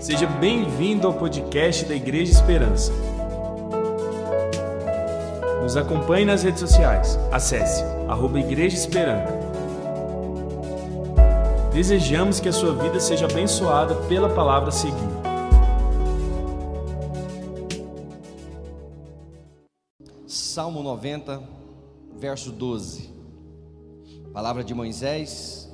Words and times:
Seja 0.00 0.26
bem-vindo 0.26 1.06
ao 1.06 1.12
podcast 1.12 1.84
da 1.84 1.94
Igreja 1.94 2.32
Esperança. 2.32 2.90
Nos 5.62 5.76
acompanhe 5.76 6.24
nas 6.24 6.42
redes 6.42 6.60
sociais. 6.60 7.18
Acesse 7.30 7.82
arroba 8.08 8.40
Igreja 8.40 8.74
Esperança. 8.74 9.30
Desejamos 11.74 12.40
que 12.40 12.48
a 12.48 12.52
sua 12.52 12.74
vida 12.76 12.98
seja 12.98 13.26
abençoada 13.26 13.94
pela 14.08 14.34
palavra 14.34 14.70
a 14.70 14.72
seguir. 14.72 14.96
Salmo 20.26 20.82
90, 20.82 21.42
verso 22.16 22.50
12. 22.50 23.10
Palavra 24.32 24.64
de 24.64 24.72
Moisés 24.72 25.70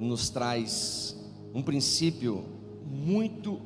nos 0.00 0.30
traz 0.30 1.16
um 1.54 1.62
princípio 1.62 2.58
muito 2.90 3.60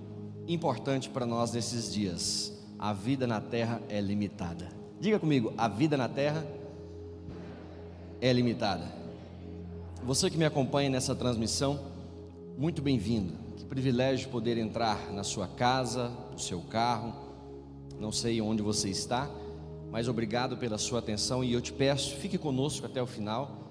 importante 0.47 1.09
para 1.09 1.25
nós 1.25 1.53
nesses 1.53 1.93
dias. 1.93 2.53
A 2.79 2.93
vida 2.93 3.27
na 3.27 3.41
terra 3.41 3.81
é 3.89 4.01
limitada. 4.01 4.69
Diga 5.01 5.19
comigo, 5.19 5.53
a 5.57 5.67
vida 5.67 5.97
na 5.97 6.09
terra 6.09 6.47
é 8.21 8.33
limitada. 8.33 8.85
Você 10.05 10.29
que 10.29 10.37
me 10.37 10.45
acompanha 10.45 10.91
nessa 10.91 11.15
transmissão, 11.15 11.81
muito 12.59 12.83
bem-vindo. 12.83 13.33
Que 13.57 13.65
privilégio 13.65 14.29
poder 14.29 14.59
entrar 14.59 15.11
na 15.13 15.25
sua 15.25 15.49
casa, 15.49 16.11
no 16.31 16.39
seu 16.39 16.61
carro. 16.61 17.15
Não 17.99 18.13
sei 18.13 18.41
onde 18.43 18.63
você 18.63 18.91
está, 18.91 19.31
mas 19.91 20.09
obrigado 20.09 20.57
pela 20.59 20.77
sua 20.77 20.99
atenção 20.99 21.43
e 21.43 21.53
eu 21.53 21.61
te 21.61 21.73
peço, 21.73 22.17
fique 22.17 22.37
conosco 22.37 22.85
até 22.85 23.03
o 23.03 23.07
final. 23.07 23.65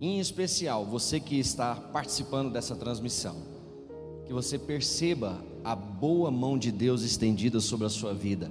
Em 0.00 0.18
especial, 0.18 0.84
você 0.84 1.20
que 1.20 1.38
está 1.38 1.76
participando 1.76 2.50
dessa 2.52 2.74
transmissão, 2.74 3.53
que 4.26 4.32
você 4.32 4.58
perceba 4.58 5.42
a 5.62 5.74
boa 5.74 6.30
mão 6.30 6.58
de 6.58 6.70
Deus 6.70 7.02
estendida 7.02 7.60
sobre 7.60 7.86
a 7.86 7.90
sua 7.90 8.12
vida 8.12 8.50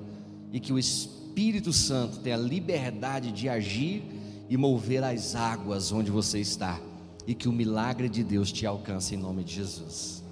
e 0.52 0.60
que 0.60 0.72
o 0.72 0.80
Espírito 0.80 1.74
Santo 1.74 2.20
tenha 2.20 2.38
liberdade 2.38 3.32
de 3.32 3.50
agir 3.50 4.04
e 4.50 4.58
mover 4.58 5.04
as 5.04 5.36
águas 5.36 5.92
onde 5.92 6.12
você 6.12 6.40
está 6.40 6.80
e 7.26 7.34
que 7.34 7.48
o 7.48 7.54
milagre 7.54 8.10
de 8.10 8.24
Deus 8.24 8.52
te 8.52 8.66
alcance 8.66 9.16
em 9.16 9.18
nome 9.18 9.44
de 9.44 9.56
Jesus. 9.56 10.24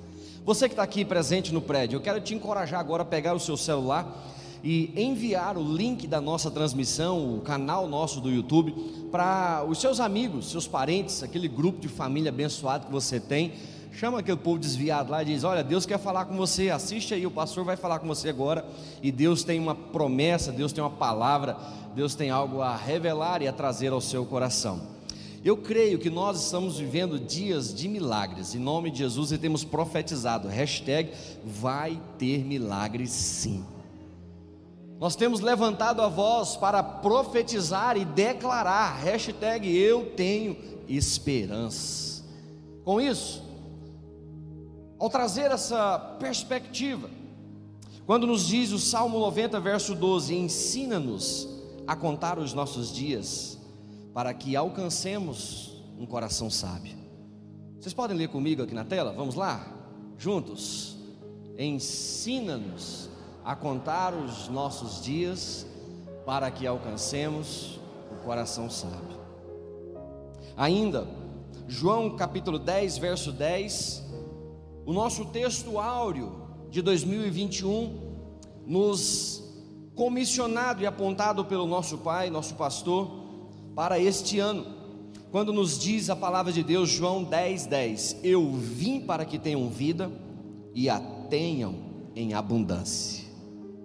Você 0.46 0.68
que 0.68 0.74
está 0.74 0.84
aqui 0.84 1.06
presente 1.06 1.54
no 1.54 1.62
prédio, 1.62 1.98
eu 1.98 2.02
quero 2.02 2.20
te 2.20 2.34
encorajar 2.34 2.80
agora 2.80 3.04
a 3.04 3.06
pegar 3.06 3.34
o 3.34 3.40
seu 3.40 3.56
celular 3.56 4.28
e 4.64 4.92
enviar 4.96 5.58
o 5.58 5.76
link 5.76 6.06
da 6.08 6.22
nossa 6.22 6.52
transmissão, 6.52 7.38
o 7.38 7.42
canal 7.42 7.88
nosso 7.88 8.20
do 8.22 8.30
YouTube, 8.30 8.74
para 9.12 9.64
os 9.68 9.80
seus 9.80 10.00
amigos, 10.00 10.52
seus 10.52 10.68
parentes, 10.68 11.24
aquele 11.24 11.48
grupo 11.48 11.80
de 11.80 11.88
família 11.88 12.30
abençoado 12.30 12.86
que 12.86 12.92
você 12.92 13.20
tem. 13.20 13.54
Chama 13.92 14.20
aquele 14.20 14.38
povo 14.38 14.58
desviado 14.58 15.12
lá 15.12 15.22
e 15.22 15.26
diz: 15.26 15.44
Olha, 15.44 15.64
Deus 15.64 15.86
quer 15.86 16.00
falar 16.00 16.26
com 16.26 16.36
você, 16.36 16.70
assiste 16.70 17.14
aí, 17.14 17.26
o 17.26 17.32
pastor 17.32 17.66
vai 17.66 17.76
falar 17.76 18.00
com 18.00 18.08
você 18.08 18.30
agora. 18.30 18.66
E 19.02 19.12
Deus 19.12 19.44
tem 19.44 19.60
uma 19.60 19.76
promessa, 19.76 20.52
Deus 20.52 20.72
tem 20.72 20.84
uma 20.84 20.90
palavra, 20.90 21.58
Deus 21.94 22.16
tem 22.16 22.30
algo 22.30 22.62
a 22.62 22.76
revelar 22.76 23.42
e 23.42 23.48
a 23.48 23.54
trazer 23.54 23.92
ao 23.92 24.02
seu 24.02 24.26
coração. 24.26 24.82
Eu 25.44 25.58
creio 25.58 25.98
que 25.98 26.10
nós 26.10 26.46
estamos 26.46 26.78
vivendo 26.78 27.20
dias 27.20 27.74
de 27.74 27.88
milagres, 27.88 28.54
em 28.54 28.60
nome 28.60 28.92
de 28.92 29.00
Jesus, 29.00 29.32
e 29.32 29.38
temos 29.38 29.64
profetizado, 29.64 30.48
hashtag 30.48 31.12
vai 31.44 32.00
ter 32.18 32.46
milagres 32.46 33.10
sim. 33.10 33.66
Nós 35.00 35.16
temos 35.16 35.40
levantado 35.40 36.00
a 36.04 36.08
voz 36.08 36.56
para 36.56 36.84
profetizar 36.84 37.98
e 37.98 38.06
declarar, 38.06 39.00
hashtag 39.00 39.68
eu 39.76 40.12
tenho 40.16 40.56
esperança. 40.88 42.24
Com 42.84 43.02
isso, 43.02 43.51
ao 45.02 45.10
trazer 45.10 45.50
essa 45.50 45.98
perspectiva, 46.20 47.10
quando 48.06 48.28
nos 48.28 48.46
diz 48.46 48.72
o 48.72 48.78
Salmo 48.78 49.18
90, 49.18 49.60
verso 49.60 49.96
12: 49.96 50.36
ensina-nos 50.36 51.50
a 51.88 51.96
contar 51.96 52.38
os 52.38 52.54
nossos 52.54 52.94
dias, 52.94 53.58
para 54.14 54.32
que 54.32 54.56
alcancemos 54.56 55.82
um 55.98 56.06
coração 56.06 56.52
sábio. 56.52 56.96
Vocês 57.80 57.96
podem 57.96 58.16
ler 58.16 58.30
comigo 58.30 58.62
aqui 58.62 58.76
na 58.76 58.86
tela? 58.86 59.12
Vamos 59.12 59.34
lá? 59.34 59.66
Juntos. 60.20 60.96
Ensina-nos 61.58 63.10
a 63.44 63.56
contar 63.56 64.14
os 64.14 64.50
nossos 64.50 65.02
dias 65.04 65.66
para 66.28 66.52
que 66.52 66.68
alcancemos 66.68 67.80
o 68.12 68.24
coração 68.24 68.70
sábio. 68.70 69.20
Ainda, 70.56 71.08
João 71.68 72.16
capítulo 72.16 72.60
10, 72.60 73.00
verso 73.00 73.32
10, 73.32 74.11
o 74.92 74.94
nosso 74.94 75.24
texto 75.24 75.80
áureo 75.80 76.34
de 76.70 76.82
2021 76.82 77.98
nos 78.68 79.42
comissionado 79.96 80.84
e 80.84 80.86
apontado 80.86 81.46
pelo 81.46 81.66
nosso 81.66 82.00
pai, 82.00 82.30
nosso 82.30 82.56
pastor, 82.56 83.10
para 83.74 83.98
este 83.98 84.38
ano, 84.38 84.66
quando 85.32 85.54
nos 85.54 85.80
diz 85.80 86.10
a 86.10 86.16
palavra 86.16 86.52
de 86.52 86.62
Deus, 86.62 86.90
João 86.90 87.24
10, 87.24 87.68
10: 87.68 88.18
Eu 88.22 88.52
vim 88.52 89.00
para 89.00 89.24
que 89.24 89.40
tenham 89.40 89.70
vida 89.70 90.12
e 90.76 90.90
a 90.90 91.00
tenham 91.00 91.74
em 92.14 92.34
abundância. 92.34 93.24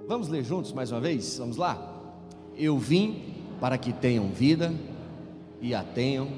Vamos 0.09 0.27
ler 0.27 0.43
juntos 0.43 0.73
mais 0.73 0.91
uma 0.91 1.01
vez? 1.01 1.39
Vamos 1.39 1.57
lá? 1.57 2.19
Eu 2.57 2.77
vim 2.79 3.33
para 3.61 3.79
que 3.79 3.93
tenham 3.93 4.29
vida 4.31 4.75
e 5.61 5.73
a 5.73 5.85
tenham 5.85 6.31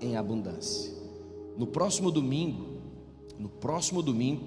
em 0.00 0.16
abundância. 0.16 0.92
No 1.56 1.66
próximo 1.66 2.12
domingo, 2.12 2.67
no 3.38 3.48
próximo 3.48 4.02
domingo, 4.02 4.44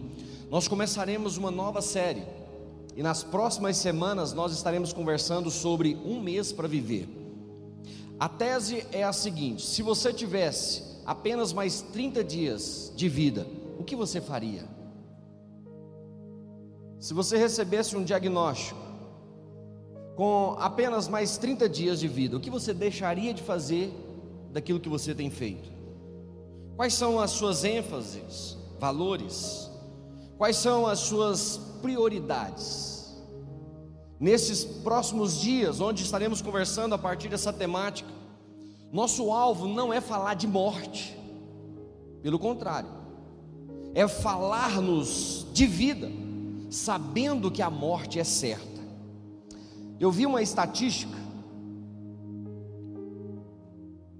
nós 0.49 0.67
começaremos 0.67 1.37
uma 1.37 1.49
nova 1.49 1.81
série. 1.81 2.23
E 2.95 3.01
nas 3.01 3.23
próximas 3.23 3.77
semanas 3.77 4.33
nós 4.33 4.51
estaremos 4.51 4.91
conversando 4.91 5.49
sobre 5.49 5.95
um 6.03 6.21
mês 6.21 6.51
para 6.51 6.67
viver. 6.67 7.07
A 8.19 8.27
tese 8.27 8.85
é 8.91 9.03
a 9.03 9.13
seguinte: 9.13 9.65
se 9.65 9.81
você 9.81 10.11
tivesse 10.11 10.83
apenas 11.05 11.53
mais 11.53 11.81
30 11.81 12.23
dias 12.23 12.91
de 12.95 13.07
vida, 13.07 13.47
o 13.79 13.83
que 13.83 13.95
você 13.95 14.19
faria? 14.19 14.65
Se 16.99 17.13
você 17.13 17.37
recebesse 17.37 17.95
um 17.95 18.03
diagnóstico 18.03 18.79
com 20.15 20.55
apenas 20.59 21.07
mais 21.07 21.37
30 21.37 21.67
dias 21.67 21.99
de 21.99 22.07
vida, 22.07 22.37
o 22.37 22.39
que 22.39 22.49
você 22.49 22.73
deixaria 22.73 23.33
de 23.33 23.41
fazer 23.41 23.91
daquilo 24.51 24.79
que 24.79 24.89
você 24.89 25.15
tem 25.15 25.31
feito? 25.31 25.71
Quais 26.75 26.93
são 26.93 27.19
as 27.19 27.31
suas 27.31 27.63
ênfases, 27.63 28.55
valores? 28.81 29.69
Quais 30.39 30.57
são 30.57 30.87
as 30.87 30.97
suas 30.99 31.57
prioridades? 31.83 33.15
Nesses 34.19 34.65
próximos 34.65 35.39
dias, 35.39 35.79
onde 35.79 36.01
estaremos 36.01 36.41
conversando 36.41 36.95
a 36.95 36.97
partir 36.97 37.29
dessa 37.29 37.53
temática, 37.53 38.09
nosso 38.91 39.31
alvo 39.31 39.67
não 39.67 39.93
é 39.93 40.01
falar 40.01 40.33
de 40.33 40.47
morte, 40.47 41.15
pelo 42.23 42.39
contrário, 42.39 42.89
é 43.93 44.07
falar-nos 44.07 45.45
de 45.53 45.67
vida 45.67 46.09
sabendo 46.71 47.51
que 47.51 47.61
a 47.61 47.69
morte 47.69 48.19
é 48.19 48.23
certa. 48.23 48.81
Eu 49.99 50.11
vi 50.11 50.25
uma 50.25 50.41
estatística, 50.41 51.17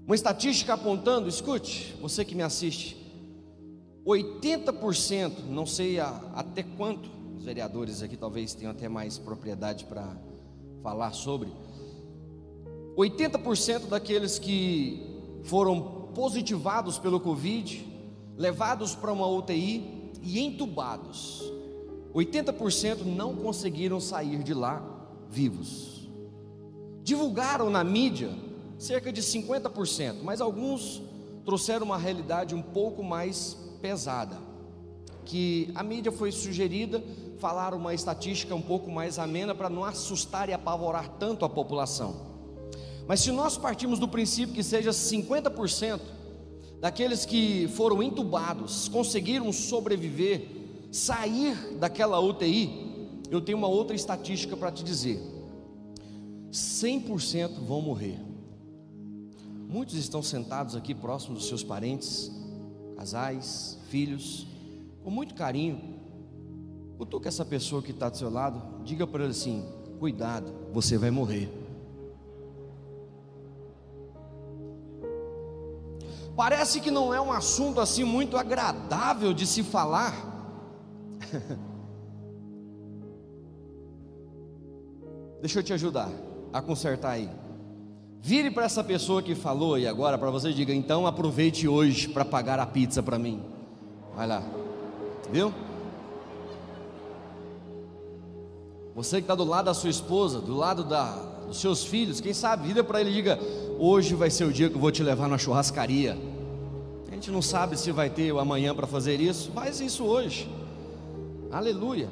uma 0.06 0.14
estatística 0.14 0.74
apontando, 0.74 1.28
escute, 1.28 1.96
você 2.00 2.24
que 2.24 2.34
me 2.34 2.42
assiste, 2.42 3.01
80%, 4.04 5.44
não 5.48 5.64
sei 5.64 6.00
a, 6.00 6.08
até 6.34 6.62
quanto, 6.62 7.08
os 7.36 7.44
vereadores 7.44 8.02
aqui 8.02 8.16
talvez 8.16 8.54
tenham 8.54 8.72
até 8.72 8.88
mais 8.88 9.18
propriedade 9.18 9.84
para 9.84 10.16
falar 10.82 11.12
sobre, 11.12 11.50
80% 12.96 13.88
daqueles 13.88 14.38
que 14.38 15.20
foram 15.44 16.10
positivados 16.14 16.98
pelo 16.98 17.20
Covid, 17.20 17.86
levados 18.36 18.94
para 18.94 19.12
uma 19.12 19.26
UTI 19.26 20.10
e 20.22 20.40
entubados, 20.40 21.42
80% 22.14 23.04
não 23.04 23.34
conseguiram 23.34 23.98
sair 24.00 24.42
de 24.42 24.52
lá 24.52 24.84
vivos. 25.30 26.08
Divulgaram 27.02 27.70
na 27.70 27.82
mídia 27.82 28.30
cerca 28.78 29.12
de 29.12 29.22
50%, 29.22 30.22
mas 30.22 30.40
alguns 30.40 31.02
trouxeram 31.44 31.86
uma 31.86 31.98
realidade 31.98 32.54
um 32.54 32.62
pouco 32.62 33.02
mais 33.02 33.56
pesada. 33.82 34.38
Que 35.24 35.70
a 35.74 35.82
mídia 35.82 36.10
foi 36.10 36.32
sugerida 36.32 37.02
falar 37.38 37.74
uma 37.74 37.92
estatística 37.92 38.54
um 38.54 38.62
pouco 38.62 38.90
mais 38.90 39.18
amena 39.18 39.54
para 39.54 39.68
não 39.68 39.84
assustar 39.84 40.48
e 40.48 40.52
apavorar 40.52 41.08
tanto 41.18 41.44
a 41.44 41.48
população. 41.48 42.32
Mas 43.06 43.20
se 43.20 43.32
nós 43.32 43.58
partimos 43.58 43.98
do 43.98 44.06
princípio 44.06 44.54
que 44.54 44.62
seja 44.62 44.90
50% 44.90 46.00
daqueles 46.80 47.24
que 47.24 47.68
foram 47.68 48.02
entubados 48.02 48.88
conseguiram 48.88 49.52
sobreviver 49.52 50.48
sair 50.92 51.56
daquela 51.78 52.20
UTI, 52.20 53.18
eu 53.30 53.40
tenho 53.40 53.58
uma 53.58 53.68
outra 53.68 53.96
estatística 53.96 54.56
para 54.56 54.70
te 54.70 54.84
dizer: 54.84 55.20
100% 56.52 57.64
vão 57.66 57.80
morrer. 57.80 58.20
Muitos 59.68 59.94
estão 59.94 60.22
sentados 60.22 60.76
aqui 60.76 60.94
próximos 60.94 61.40
dos 61.40 61.48
seus 61.48 61.64
parentes, 61.64 62.30
casais, 63.02 63.76
filhos, 63.88 64.46
com 65.02 65.10
muito 65.10 65.34
carinho, 65.34 65.98
Cutuca 66.96 67.28
essa 67.28 67.44
pessoa 67.44 67.82
que 67.82 67.90
está 67.90 68.08
do 68.08 68.16
seu 68.16 68.30
lado, 68.30 68.62
diga 68.84 69.04
para 69.08 69.24
ele 69.24 69.32
assim: 69.32 69.68
cuidado, 69.98 70.54
você 70.72 70.96
vai 70.96 71.10
morrer. 71.10 71.50
Parece 76.36 76.80
que 76.80 76.92
não 76.92 77.12
é 77.12 77.20
um 77.20 77.32
assunto 77.32 77.80
assim 77.80 78.04
muito 78.04 78.36
agradável 78.36 79.34
de 79.34 79.48
se 79.48 79.64
falar. 79.64 80.14
Deixa 85.42 85.58
eu 85.58 85.62
te 85.64 85.72
ajudar 85.72 86.08
a 86.52 86.62
consertar 86.62 87.10
aí. 87.14 87.28
Vire 88.24 88.52
para 88.52 88.66
essa 88.66 88.84
pessoa 88.84 89.20
que 89.20 89.34
falou 89.34 89.76
e 89.76 89.84
agora 89.84 90.16
para 90.16 90.30
você 90.30 90.52
diga, 90.52 90.72
então 90.72 91.08
aproveite 91.08 91.66
hoje 91.66 92.08
para 92.08 92.24
pagar 92.24 92.60
a 92.60 92.64
pizza 92.64 93.02
para 93.02 93.18
mim. 93.18 93.42
Vai 94.14 94.28
lá. 94.28 94.44
Viu? 95.32 95.52
Você 98.94 99.16
que 99.16 99.22
está 99.22 99.34
do 99.34 99.42
lado 99.42 99.64
da 99.64 99.74
sua 99.74 99.90
esposa, 99.90 100.40
do 100.40 100.56
lado 100.56 100.84
da, 100.84 101.16
dos 101.48 101.60
seus 101.60 101.84
filhos, 101.84 102.20
quem 102.20 102.32
sabe, 102.32 102.68
vira 102.68 102.84
para 102.84 103.00
ele 103.00 103.10
diga: 103.10 103.40
Hoje 103.76 104.14
vai 104.14 104.30
ser 104.30 104.44
o 104.44 104.52
dia 104.52 104.70
que 104.70 104.76
eu 104.76 104.80
vou 104.80 104.92
te 104.92 105.02
levar 105.02 105.28
na 105.28 105.36
churrascaria. 105.36 106.16
A 107.10 107.14
gente 107.14 107.28
não 107.28 107.42
sabe 107.42 107.76
se 107.76 107.90
vai 107.90 108.08
ter 108.08 108.30
o 108.30 108.38
amanhã 108.38 108.72
para 108.72 108.86
fazer 108.86 109.20
isso, 109.20 109.50
faz 109.50 109.80
isso 109.80 110.04
hoje. 110.04 110.48
Aleluia. 111.50 112.08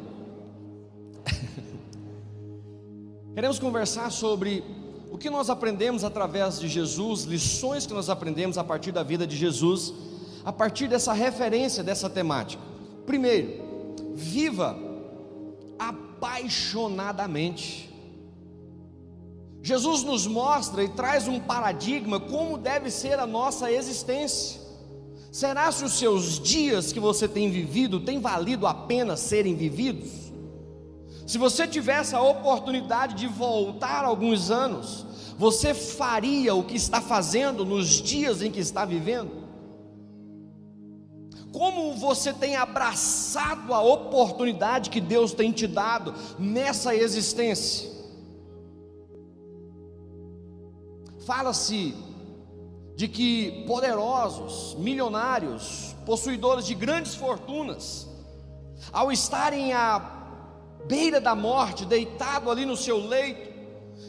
Queremos 3.33 3.61
conversar 3.61 4.11
sobre 4.11 4.80
o 5.11 5.19
que 5.19 5.29
nós 5.29 5.51
aprendemos 5.51 6.05
através 6.05 6.61
de 6.61 6.69
Jesus, 6.69 7.25
lições 7.25 7.85
que 7.85 7.93
nós 7.93 8.09
aprendemos 8.09 8.57
a 8.57 8.65
partir 8.65 8.93
da 8.93 9.03
vida 9.03 9.27
de 9.27 9.37
Jesus, 9.37 9.93
a 10.45 10.53
partir 10.53 10.87
dessa 10.89 11.12
referência, 11.12 11.83
dessa 11.83 12.09
temática. 12.09 12.62
Primeiro, 13.05 13.97
viva 14.15 14.79
apaixonadamente. 15.79 17.91
Jesus 19.62 20.03
nos 20.05 20.27
mostra 20.27 20.83
e 20.83 20.89
traz 20.89 21.29
um 21.29 21.39
paradigma 21.41 22.19
como 22.21 22.57
deve 22.57 22.91
ser 22.91 23.19
a 23.19 23.27
nossa 23.27 23.71
existência. 23.71 24.59
Será 25.31 25.71
se 25.71 25.85
os 25.85 25.99
seus 25.99 26.41
dias 26.41 26.91
que 26.93 27.01
você 27.01 27.29
tem 27.29 27.51
vivido 27.51 28.01
têm 28.01 28.19
valido 28.21 28.67
a 28.67 28.73
pena 28.73 29.17
serem 29.17 29.55
vividos? 29.55 30.30
Se 31.31 31.38
você 31.38 31.65
tivesse 31.65 32.12
a 32.17 32.21
oportunidade 32.21 33.15
de 33.15 33.29
voltar 33.29 34.05
alguns 34.05 34.50
anos, 34.50 35.06
você 35.38 35.73
faria 35.73 36.56
o 36.56 36.65
que 36.65 36.75
está 36.75 37.00
fazendo 37.00 37.65
nos 37.65 37.87
dias 37.87 38.43
em 38.43 38.50
que 38.50 38.59
está 38.59 38.85
vivendo? 38.85 39.31
Como 41.53 41.94
você 41.94 42.32
tem 42.32 42.56
abraçado 42.56 43.73
a 43.73 43.81
oportunidade 43.81 44.91
que 44.91 45.00
Deus 45.00 45.32
tem 45.32 45.53
te 45.53 45.69
dado 45.69 46.12
nessa 46.37 46.97
existência? 46.97 47.88
Fala-se 51.25 51.94
de 52.97 53.06
que 53.06 53.65
poderosos, 53.69 54.75
milionários, 54.81 55.94
possuidores 56.05 56.67
de 56.67 56.75
grandes 56.75 57.15
fortunas, 57.15 58.09
ao 58.93 59.12
estarem 59.12 59.73
à 59.73 60.20
beira 60.91 61.21
da 61.21 61.37
morte, 61.37 61.87
deitado 61.87 62.51
ali 62.51 62.67
no 62.67 62.77
seu 62.77 62.99
leito, 62.99 63.49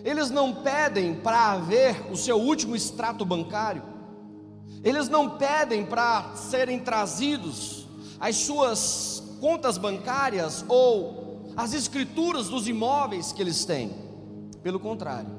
eles 0.04 0.32
não 0.32 0.52
pedem 0.56 1.14
para 1.14 1.58
ver 1.60 2.12
o 2.12 2.18
seu 2.18 2.38
último 2.38 2.76
extrato 2.76 3.24
bancário, 3.24 3.84
eles 4.84 5.08
não 5.08 5.38
pedem 5.38 5.86
para 5.86 6.36
serem 6.36 6.80
trazidos 6.80 7.88
as 8.20 8.36
suas 8.36 9.24
contas 9.40 9.78
bancárias 9.78 10.66
ou 10.68 11.52
as 11.56 11.74
escrituras 11.74 12.50
dos 12.50 12.68
imóveis 12.68 13.32
que 13.32 13.44
eles 13.44 13.64
têm. 13.64 13.92
Pelo 14.64 14.80
contrário, 14.80 15.30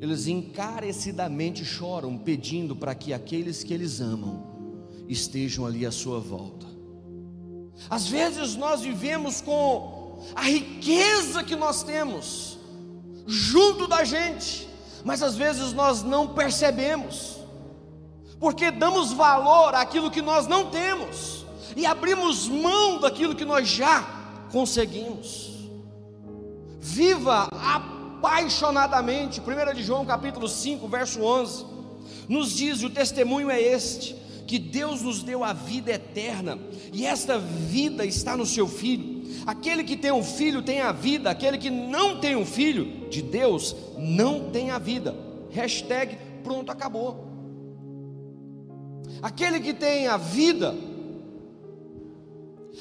eles 0.00 0.26
encarecidamente 0.26 1.64
choram 1.64 2.18
pedindo 2.18 2.74
para 2.74 2.94
que 2.94 3.12
aqueles 3.12 3.62
que 3.62 3.72
eles 3.72 4.00
amam 4.00 4.56
estejam 5.08 5.64
ali 5.64 5.86
à 5.86 5.92
sua 5.92 6.18
volta. 6.18 6.75
Às 7.88 8.06
vezes 8.06 8.56
nós 8.56 8.80
vivemos 8.80 9.40
com 9.40 10.18
a 10.34 10.42
riqueza 10.42 11.42
que 11.42 11.54
nós 11.54 11.82
temos 11.82 12.58
junto 13.26 13.86
da 13.86 14.04
gente, 14.04 14.68
mas 15.04 15.22
às 15.22 15.36
vezes 15.36 15.72
nós 15.72 16.02
não 16.02 16.28
percebemos 16.28 17.36
porque 18.38 18.70
damos 18.70 19.12
valor 19.12 19.74
àquilo 19.74 20.10
que 20.10 20.20
nós 20.20 20.46
não 20.46 20.70
temos 20.70 21.44
e 21.74 21.86
abrimos 21.86 22.48
mão 22.48 22.98
daquilo 22.98 23.34
que 23.34 23.44
nós 23.44 23.68
já 23.68 24.02
conseguimos. 24.50 25.50
Viva 26.80 27.48
apaixonadamente. 27.52 29.40
1 29.40 29.74
de 29.74 29.82
João 29.82 30.04
capítulo 30.04 30.48
5, 30.48 30.86
verso 30.88 31.22
11, 31.22 31.66
nos 32.28 32.52
diz: 32.52 32.82
o 32.82 32.90
testemunho 32.90 33.50
é 33.50 33.60
este, 33.60 34.16
que 34.46 34.58
Deus 34.58 35.02
nos 35.02 35.22
deu 35.22 35.42
a 35.42 35.52
vida 35.52 35.92
eterna, 35.92 36.58
e 36.92 37.04
esta 37.04 37.38
vida 37.38 38.04
está 38.04 38.36
no 38.36 38.46
seu 38.46 38.68
Filho. 38.68 39.16
Aquele 39.46 39.84
que 39.84 39.96
tem 39.96 40.10
um 40.10 40.22
filho 40.22 40.62
tem 40.62 40.80
a 40.80 40.92
vida, 40.92 41.30
aquele 41.30 41.58
que 41.58 41.70
não 41.70 42.18
tem 42.20 42.34
um 42.36 42.44
filho 42.44 43.08
de 43.08 43.22
Deus 43.22 43.76
não 43.96 44.50
tem 44.50 44.70
a 44.70 44.78
vida. 44.78 45.14
Hashtag 45.50 46.18
pronto, 46.42 46.70
acabou. 46.70 47.26
Aquele 49.22 49.60
que 49.60 49.72
tem 49.72 50.06
a 50.08 50.16
vida, 50.16 50.74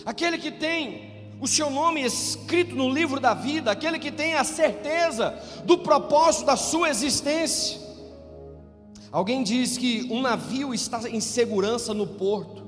aquele 0.05 0.37
que 0.37 0.51
tem 0.51 1.13
o 1.39 1.47
seu 1.47 1.69
nome 1.69 2.01
escrito 2.03 2.75
no 2.75 2.89
livro 2.89 3.19
da 3.19 3.33
vida, 3.33 3.71
aquele 3.71 3.99
que 3.99 4.11
tem 4.11 4.35
a 4.35 4.43
certeza 4.43 5.37
do 5.65 5.77
propósito 5.77 6.45
da 6.45 6.55
sua 6.55 6.89
existência. 6.89 7.84
Alguém 9.15 9.43
diz 9.43 9.77
que 9.77 10.09
um 10.11 10.21
navio 10.21 10.73
está 10.73 11.09
em 11.09 11.21
segurança 11.21 11.93
no 11.93 12.05
porto, 12.05 12.65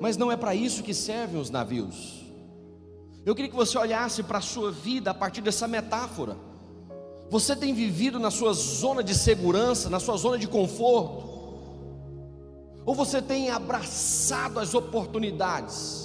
mas 0.00 0.16
não 0.16 0.32
é 0.32 0.36
para 0.36 0.52
isso 0.52 0.82
que 0.82 0.92
servem 0.92 1.40
os 1.40 1.48
navios. 1.48 2.24
Eu 3.24 3.36
queria 3.36 3.48
que 3.48 3.56
você 3.56 3.78
olhasse 3.78 4.24
para 4.24 4.38
a 4.38 4.40
sua 4.40 4.72
vida 4.72 5.12
a 5.12 5.14
partir 5.14 5.42
dessa 5.42 5.68
metáfora. 5.68 6.36
Você 7.30 7.54
tem 7.54 7.72
vivido 7.72 8.18
na 8.18 8.32
sua 8.32 8.52
zona 8.52 9.00
de 9.00 9.14
segurança, 9.14 9.88
na 9.88 10.00
sua 10.00 10.16
zona 10.16 10.38
de 10.38 10.48
conforto? 10.48 11.28
Ou 12.84 12.96
você 12.96 13.22
tem 13.22 13.48
abraçado 13.50 14.58
as 14.58 14.74
oportunidades? 14.74 16.03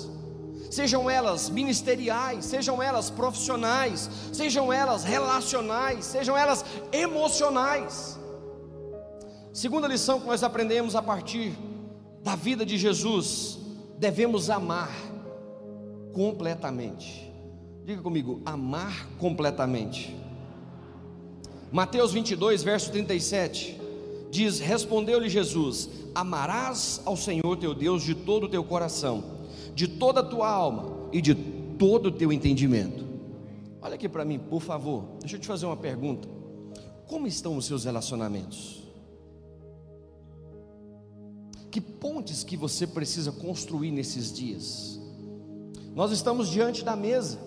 Sejam 0.69 1.09
elas 1.09 1.49
ministeriais, 1.49 2.45
sejam 2.45 2.81
elas 2.81 3.09
profissionais, 3.09 4.09
sejam 4.31 4.71
elas 4.71 5.03
relacionais, 5.03 6.05
sejam 6.05 6.37
elas 6.37 6.63
emocionais. 6.91 8.19
Segunda 9.51 9.87
lição 9.87 10.19
que 10.19 10.27
nós 10.27 10.43
aprendemos 10.43 10.95
a 10.95 11.01
partir 11.01 11.53
da 12.21 12.35
vida 12.35 12.65
de 12.65 12.77
Jesus, 12.77 13.57
devemos 13.97 14.49
amar 14.49 14.91
completamente. 16.13 17.33
Diga 17.83 18.01
comigo, 18.01 18.41
amar 18.45 19.07
completamente. 19.17 20.15
Mateus 21.71 22.11
22, 22.13 22.61
verso 22.61 22.91
37, 22.91 23.79
diz: 24.29 24.59
Respondeu-lhe 24.59 25.29
Jesus: 25.29 25.89
Amarás 26.13 27.01
ao 27.05 27.17
Senhor 27.17 27.57
teu 27.57 27.73
Deus 27.73 28.03
de 28.03 28.13
todo 28.13 28.45
o 28.45 28.49
teu 28.49 28.63
coração, 28.63 29.23
de 29.79 29.87
toda 29.87 30.19
a 30.19 30.23
tua 30.23 30.49
alma 30.49 31.07
e 31.13 31.21
de 31.21 31.33
todo 31.33 32.07
o 32.07 32.11
teu 32.11 32.33
entendimento. 32.33 33.07
Olha 33.81 33.95
aqui 33.95 34.09
para 34.09 34.25
mim, 34.25 34.37
por 34.37 34.59
favor, 34.59 35.05
deixa 35.21 35.37
eu 35.37 35.39
te 35.39 35.47
fazer 35.47 35.67
uma 35.67 35.77
pergunta: 35.77 36.27
Como 37.07 37.25
estão 37.25 37.55
os 37.55 37.65
seus 37.65 37.85
relacionamentos? 37.85 38.83
Que 41.71 41.79
pontes 41.79 42.43
que 42.43 42.57
você 42.57 42.85
precisa 42.85 43.31
construir 43.31 43.91
nesses 43.91 44.33
dias? 44.33 44.99
Nós 45.95 46.11
estamos 46.11 46.49
diante 46.49 46.83
da 46.83 46.97
mesa. 46.97 47.39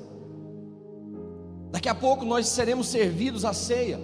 Daqui 1.71 1.91
a 1.91 1.95
pouco 1.95 2.25
nós 2.25 2.49
seremos 2.49 2.87
servidos 2.87 3.45
à 3.45 3.53
ceia. 3.53 4.01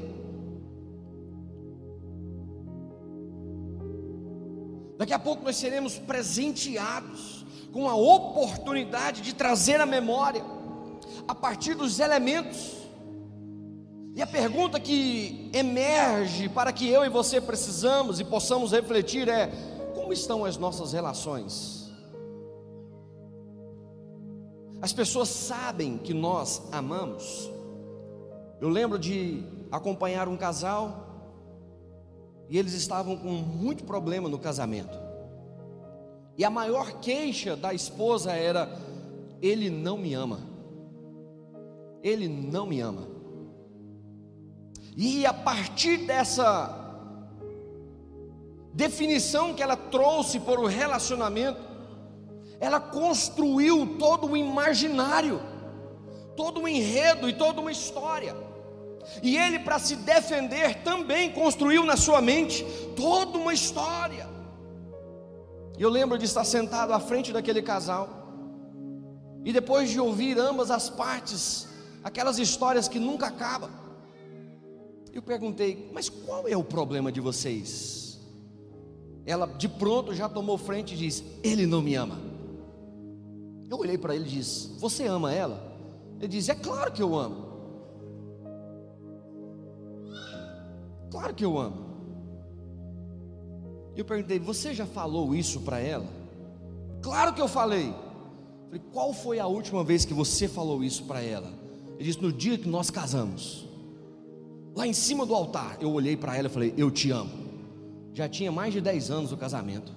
Daqui 4.98 5.14
a 5.14 5.18
pouco 5.18 5.42
nós 5.44 5.56
seremos 5.56 5.98
presenteados 5.98 7.37
com 7.72 7.88
a 7.88 7.94
oportunidade 7.94 9.20
de 9.20 9.34
trazer 9.34 9.80
a 9.80 9.86
memória 9.86 10.44
a 11.26 11.34
partir 11.34 11.74
dos 11.74 12.00
elementos. 12.00 12.76
E 14.14 14.22
a 14.22 14.26
pergunta 14.26 14.80
que 14.80 15.50
emerge 15.52 16.48
para 16.48 16.72
que 16.72 16.88
eu 16.88 17.04
e 17.04 17.08
você 17.08 17.40
precisamos 17.40 18.18
e 18.18 18.24
possamos 18.24 18.72
refletir 18.72 19.28
é: 19.28 19.46
como 19.94 20.12
estão 20.12 20.44
as 20.44 20.56
nossas 20.56 20.92
relações? 20.92 21.88
As 24.80 24.92
pessoas 24.92 25.28
sabem 25.28 25.98
que 25.98 26.14
nós 26.14 26.62
amamos. 26.72 27.50
Eu 28.60 28.68
lembro 28.68 28.98
de 28.98 29.44
acompanhar 29.70 30.28
um 30.28 30.36
casal 30.36 31.06
e 32.48 32.58
eles 32.58 32.72
estavam 32.72 33.16
com 33.16 33.28
muito 33.28 33.84
problema 33.84 34.28
no 34.28 34.38
casamento. 34.38 35.07
E 36.38 36.44
a 36.44 36.50
maior 36.50 37.00
queixa 37.00 37.56
da 37.56 37.74
esposa 37.74 38.32
era: 38.32 38.70
ele 39.42 39.68
não 39.68 39.98
me 39.98 40.14
ama. 40.14 40.40
Ele 42.00 42.28
não 42.28 42.64
me 42.64 42.80
ama. 42.80 43.08
E 44.96 45.26
a 45.26 45.32
partir 45.34 45.98
dessa 45.98 46.76
definição 48.72 49.52
que 49.52 49.62
ela 49.62 49.76
trouxe 49.76 50.38
para 50.38 50.60
o 50.60 50.66
relacionamento, 50.66 51.60
ela 52.60 52.78
construiu 52.78 53.96
todo 53.98 54.28
o 54.28 54.36
imaginário, 54.36 55.40
todo 56.36 56.62
o 56.62 56.68
enredo 56.68 57.28
e 57.28 57.32
toda 57.32 57.60
uma 57.60 57.72
história. 57.72 58.36
E 59.22 59.36
ele, 59.36 59.58
para 59.58 59.80
se 59.80 59.96
defender, 59.96 60.82
também 60.82 61.32
construiu 61.32 61.84
na 61.84 61.96
sua 61.96 62.20
mente 62.20 62.64
toda 62.94 63.38
uma 63.38 63.52
história. 63.52 64.37
E 65.78 65.82
eu 65.82 65.88
lembro 65.88 66.18
de 66.18 66.24
estar 66.24 66.44
sentado 66.44 66.92
à 66.92 66.98
frente 66.98 67.32
daquele 67.32 67.62
casal, 67.62 68.08
e 69.44 69.52
depois 69.52 69.88
de 69.88 70.00
ouvir 70.00 70.36
ambas 70.36 70.72
as 70.72 70.90
partes, 70.90 71.68
aquelas 72.02 72.38
histórias 72.38 72.88
que 72.88 72.98
nunca 72.98 73.28
acabam, 73.28 73.70
eu 75.12 75.22
perguntei: 75.22 75.88
Mas 75.94 76.08
qual 76.08 76.48
é 76.48 76.56
o 76.56 76.64
problema 76.64 77.12
de 77.12 77.20
vocês? 77.20 78.18
Ela 79.24 79.46
de 79.46 79.68
pronto 79.68 80.12
já 80.12 80.28
tomou 80.28 80.58
frente 80.58 80.94
e 80.94 80.96
disse: 80.96 81.24
Ele 81.44 81.64
não 81.64 81.80
me 81.80 81.94
ama. 81.94 82.18
Eu 83.70 83.78
olhei 83.78 83.96
para 83.96 84.16
ele 84.16 84.24
e 84.24 84.30
disse: 84.30 84.68
Você 84.78 85.06
ama 85.06 85.32
ela? 85.32 85.62
Ele 86.18 86.26
disse: 86.28 86.50
É 86.50 86.56
claro 86.56 86.90
que 86.90 87.02
eu 87.02 87.16
amo. 87.16 87.46
Claro 91.08 91.34
que 91.34 91.44
eu 91.44 91.56
amo. 91.56 91.87
Eu 93.98 94.04
perguntei: 94.04 94.38
Você 94.38 94.72
já 94.72 94.86
falou 94.86 95.34
isso 95.34 95.60
para 95.62 95.80
ela? 95.80 96.06
Claro 97.02 97.34
que 97.34 97.42
eu 97.42 97.48
falei. 97.48 97.92
Falei: 98.66 98.80
Qual 98.92 99.12
foi 99.12 99.40
a 99.40 99.46
última 99.48 99.82
vez 99.82 100.04
que 100.04 100.14
você 100.14 100.46
falou 100.46 100.84
isso 100.84 101.02
para 101.02 101.20
ela? 101.20 101.52
Ele 101.96 102.04
disse: 102.04 102.22
No 102.22 102.32
dia 102.32 102.56
que 102.56 102.68
nós 102.68 102.90
casamos, 102.90 103.66
lá 104.72 104.86
em 104.86 104.92
cima 104.92 105.26
do 105.26 105.34
altar, 105.34 105.78
eu 105.80 105.90
olhei 105.90 106.16
para 106.16 106.36
ela 106.36 106.46
e 106.46 106.50
falei: 106.50 106.74
Eu 106.76 106.92
te 106.92 107.10
amo. 107.10 107.48
Já 108.12 108.28
tinha 108.28 108.52
mais 108.52 108.72
de 108.72 108.80
10 108.80 109.10
anos 109.10 109.32
o 109.32 109.36
casamento. 109.36 109.92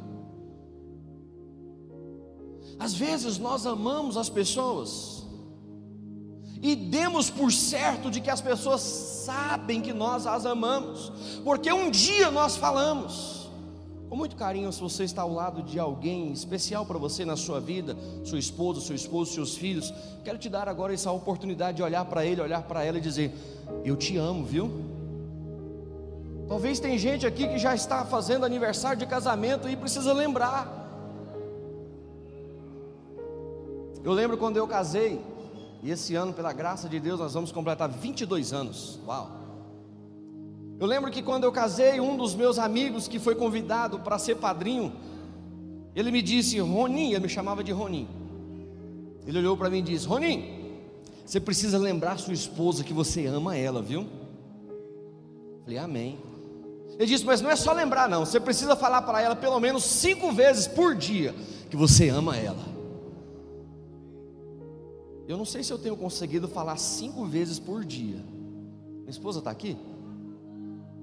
Às 2.79 2.95
vezes 2.95 3.37
nós 3.37 3.67
amamos 3.67 4.17
as 4.17 4.29
pessoas 4.29 5.27
e 6.59 6.75
demos 6.75 7.29
por 7.29 7.51
certo 7.51 8.09
de 8.09 8.19
que 8.19 8.31
as 8.31 8.41
pessoas 8.41 8.81
sabem 8.81 9.79
que 9.79 9.93
nós 9.93 10.25
as 10.25 10.43
amamos, 10.47 11.11
porque 11.43 11.71
um 11.71 11.91
dia 11.91 12.31
nós 12.31 12.55
falamos. 12.57 13.40
Com 14.11 14.17
muito 14.17 14.35
carinho, 14.35 14.69
se 14.73 14.81
você 14.81 15.05
está 15.05 15.21
ao 15.21 15.31
lado 15.31 15.63
de 15.63 15.79
alguém 15.79 16.33
especial 16.33 16.85
para 16.85 16.97
você 16.97 17.23
na 17.23 17.37
sua 17.37 17.61
vida, 17.61 17.95
sua 18.25 18.37
esposa, 18.37 18.81
seu 18.81 18.93
esposo, 18.93 19.31
seus 19.31 19.55
filhos, 19.55 19.93
quero 20.25 20.37
te 20.37 20.49
dar 20.49 20.67
agora 20.67 20.93
essa 20.93 21.09
oportunidade 21.13 21.77
de 21.77 21.83
olhar 21.83 22.03
para 22.03 22.25
ele, 22.25 22.41
olhar 22.41 22.61
para 22.63 22.83
ela 22.83 22.97
e 22.97 23.01
dizer: 23.01 23.33
Eu 23.85 23.95
te 23.95 24.17
amo, 24.17 24.43
viu? 24.43 24.69
Talvez 26.45 26.77
tem 26.77 26.97
gente 26.97 27.25
aqui 27.25 27.47
que 27.47 27.57
já 27.57 27.73
está 27.73 28.03
fazendo 28.03 28.45
aniversário 28.45 28.99
de 28.99 29.05
casamento 29.05 29.69
e 29.69 29.77
precisa 29.77 30.11
lembrar. 30.11 30.67
Eu 34.03 34.11
lembro 34.11 34.37
quando 34.37 34.57
eu 34.57 34.67
casei, 34.67 35.21
e 35.81 35.89
esse 35.89 36.15
ano, 36.15 36.33
pela 36.33 36.51
graça 36.51 36.89
de 36.89 36.99
Deus, 36.99 37.17
nós 37.17 37.33
vamos 37.33 37.53
completar 37.53 37.87
22 37.87 38.51
anos. 38.51 38.99
Uau! 39.07 39.40
Eu 40.81 40.87
lembro 40.87 41.11
que 41.11 41.21
quando 41.21 41.43
eu 41.43 41.51
casei, 41.51 41.99
um 41.99 42.17
dos 42.17 42.33
meus 42.33 42.57
amigos 42.57 43.07
que 43.07 43.19
foi 43.19 43.35
convidado 43.35 43.99
para 43.99 44.17
ser 44.17 44.37
padrinho, 44.37 44.91
ele 45.95 46.09
me 46.09 46.23
disse, 46.23 46.59
Ronim, 46.59 47.11
ele 47.11 47.19
me 47.19 47.29
chamava 47.29 47.63
de 47.63 47.71
Ronim. 47.71 48.07
Ele 49.27 49.37
olhou 49.37 49.55
para 49.55 49.69
mim 49.69 49.77
e 49.77 49.83
disse: 49.83 50.07
Ronim, 50.07 50.73
você 51.23 51.39
precisa 51.39 51.77
lembrar 51.77 52.17
sua 52.17 52.33
esposa 52.33 52.83
que 52.83 52.93
você 52.93 53.27
ama 53.27 53.55
ela, 53.55 53.79
viu? 53.79 54.01
Eu 54.01 55.63
falei, 55.65 55.77
Amém. 55.77 56.17
Ele 56.97 57.05
disse, 57.05 57.25
mas 57.25 57.41
não 57.41 57.51
é 57.51 57.55
só 57.55 57.73
lembrar, 57.73 58.09
não. 58.09 58.25
Você 58.25 58.39
precisa 58.39 58.75
falar 58.75 59.03
para 59.03 59.21
ela 59.21 59.35
pelo 59.35 59.59
menos 59.59 59.83
cinco 59.83 60.31
vezes 60.31 60.67
por 60.67 60.95
dia 60.95 61.35
que 61.69 61.77
você 61.77 62.09
ama 62.09 62.35
ela. 62.35 62.65
Eu 65.27 65.37
não 65.37 65.45
sei 65.45 65.61
se 65.63 65.71
eu 65.71 65.77
tenho 65.77 65.95
conseguido 65.95 66.47
falar 66.47 66.77
cinco 66.77 67.23
vezes 67.23 67.59
por 67.59 67.85
dia. 67.85 68.25
Minha 69.01 69.11
esposa 69.11 69.37
está 69.37 69.51
aqui? 69.51 69.77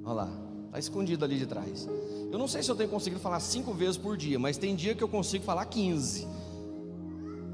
Olha 0.09 0.23
lá, 0.23 0.29
está 0.69 0.79
escondida 0.79 1.27
ali 1.27 1.37
de 1.37 1.45
trás. 1.45 1.87
Eu 2.33 2.39
não 2.39 2.49
sei 2.49 2.63
se 2.63 2.71
eu 2.71 2.75
tenho 2.75 2.89
conseguido 2.89 3.21
falar 3.21 3.41
cinco 3.41 3.75
vezes 3.75 3.99
por 3.99 4.17
dia, 4.17 4.39
mas 4.39 4.57
tem 4.57 4.75
dia 4.75 4.95
que 4.95 5.05
eu 5.05 5.09
consigo 5.09 5.45
falar 5.45 5.67
15. 5.67 6.27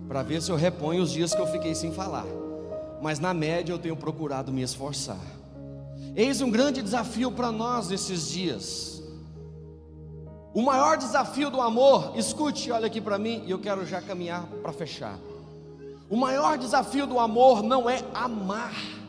Para 0.07 0.23
ver 0.23 0.41
se 0.41 0.53
eu 0.53 0.57
reponho 0.57 1.03
os 1.03 1.11
dias 1.11 1.35
que 1.35 1.41
eu 1.41 1.49
fiquei 1.49 1.75
sem 1.75 1.91
falar. 1.93 2.27
Mas 3.03 3.19
na 3.19 3.35
média 3.35 3.73
eu 3.73 3.79
tenho 3.79 3.97
procurado 3.97 4.53
me 4.53 4.63
esforçar. 4.63 5.19
Eis 6.15 6.41
um 6.41 6.49
grande 6.49 6.81
desafio 6.81 7.33
para 7.33 7.51
nós 7.51 7.89
nesses 7.89 8.31
dias. 8.31 9.03
O 10.55 10.63
maior 10.63 10.97
desafio 10.97 11.51
do 11.51 11.61
amor, 11.61 12.13
escute, 12.15 12.71
olha 12.71 12.87
aqui 12.87 13.01
para 13.01 13.19
mim, 13.19 13.43
e 13.45 13.51
eu 13.51 13.59
quero 13.59 13.85
já 13.85 14.01
caminhar 14.01 14.47
para 14.63 14.73
fechar. 14.73 15.19
O 16.09 16.17
maior 16.17 16.57
desafio 16.57 17.05
do 17.05 17.19
amor 17.19 17.65
não 17.65 17.91
é 17.91 18.05
amar. 18.15 19.04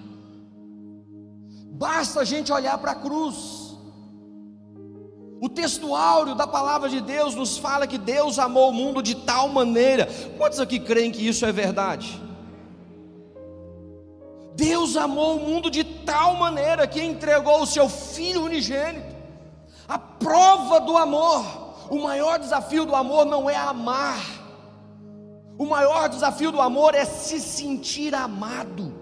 Basta 1.77 2.21
a 2.21 2.23
gente 2.23 2.53
olhar 2.53 2.77
para 2.77 2.91
a 2.91 2.95
cruz. 2.95 3.75
O 5.41 5.49
texto 5.49 5.93
áureo 5.93 6.33
da 6.33 6.47
palavra 6.47 6.87
de 6.87 7.01
Deus 7.01 7.35
nos 7.35 7.57
fala 7.57 7.85
que 7.85 7.97
Deus 7.97 8.39
amou 8.39 8.69
o 8.69 8.73
mundo 8.73 9.03
de 9.03 9.13
tal 9.13 9.49
maneira. 9.49 10.07
Quantos 10.37 10.61
aqui 10.61 10.79
creem 10.79 11.11
que 11.11 11.27
isso 11.27 11.45
é 11.45 11.51
verdade? 11.51 12.21
Deus 14.55 14.95
amou 14.95 15.35
o 15.35 15.39
mundo 15.41 15.69
de 15.69 15.83
tal 15.83 16.35
maneira 16.35 16.87
que 16.87 17.01
entregou 17.01 17.61
o 17.61 17.67
seu 17.67 17.89
Filho 17.89 18.45
unigênito. 18.45 19.13
A 19.85 19.99
prova 19.99 20.79
do 20.79 20.95
amor, 20.95 21.45
o 21.89 22.01
maior 22.01 22.39
desafio 22.39 22.85
do 22.85 22.95
amor 22.95 23.25
não 23.25 23.49
é 23.49 23.55
amar, 23.57 24.23
o 25.57 25.65
maior 25.65 26.07
desafio 26.07 26.53
do 26.53 26.61
amor 26.61 26.95
é 26.95 27.03
se 27.03 27.41
sentir 27.41 28.15
amado. 28.15 28.94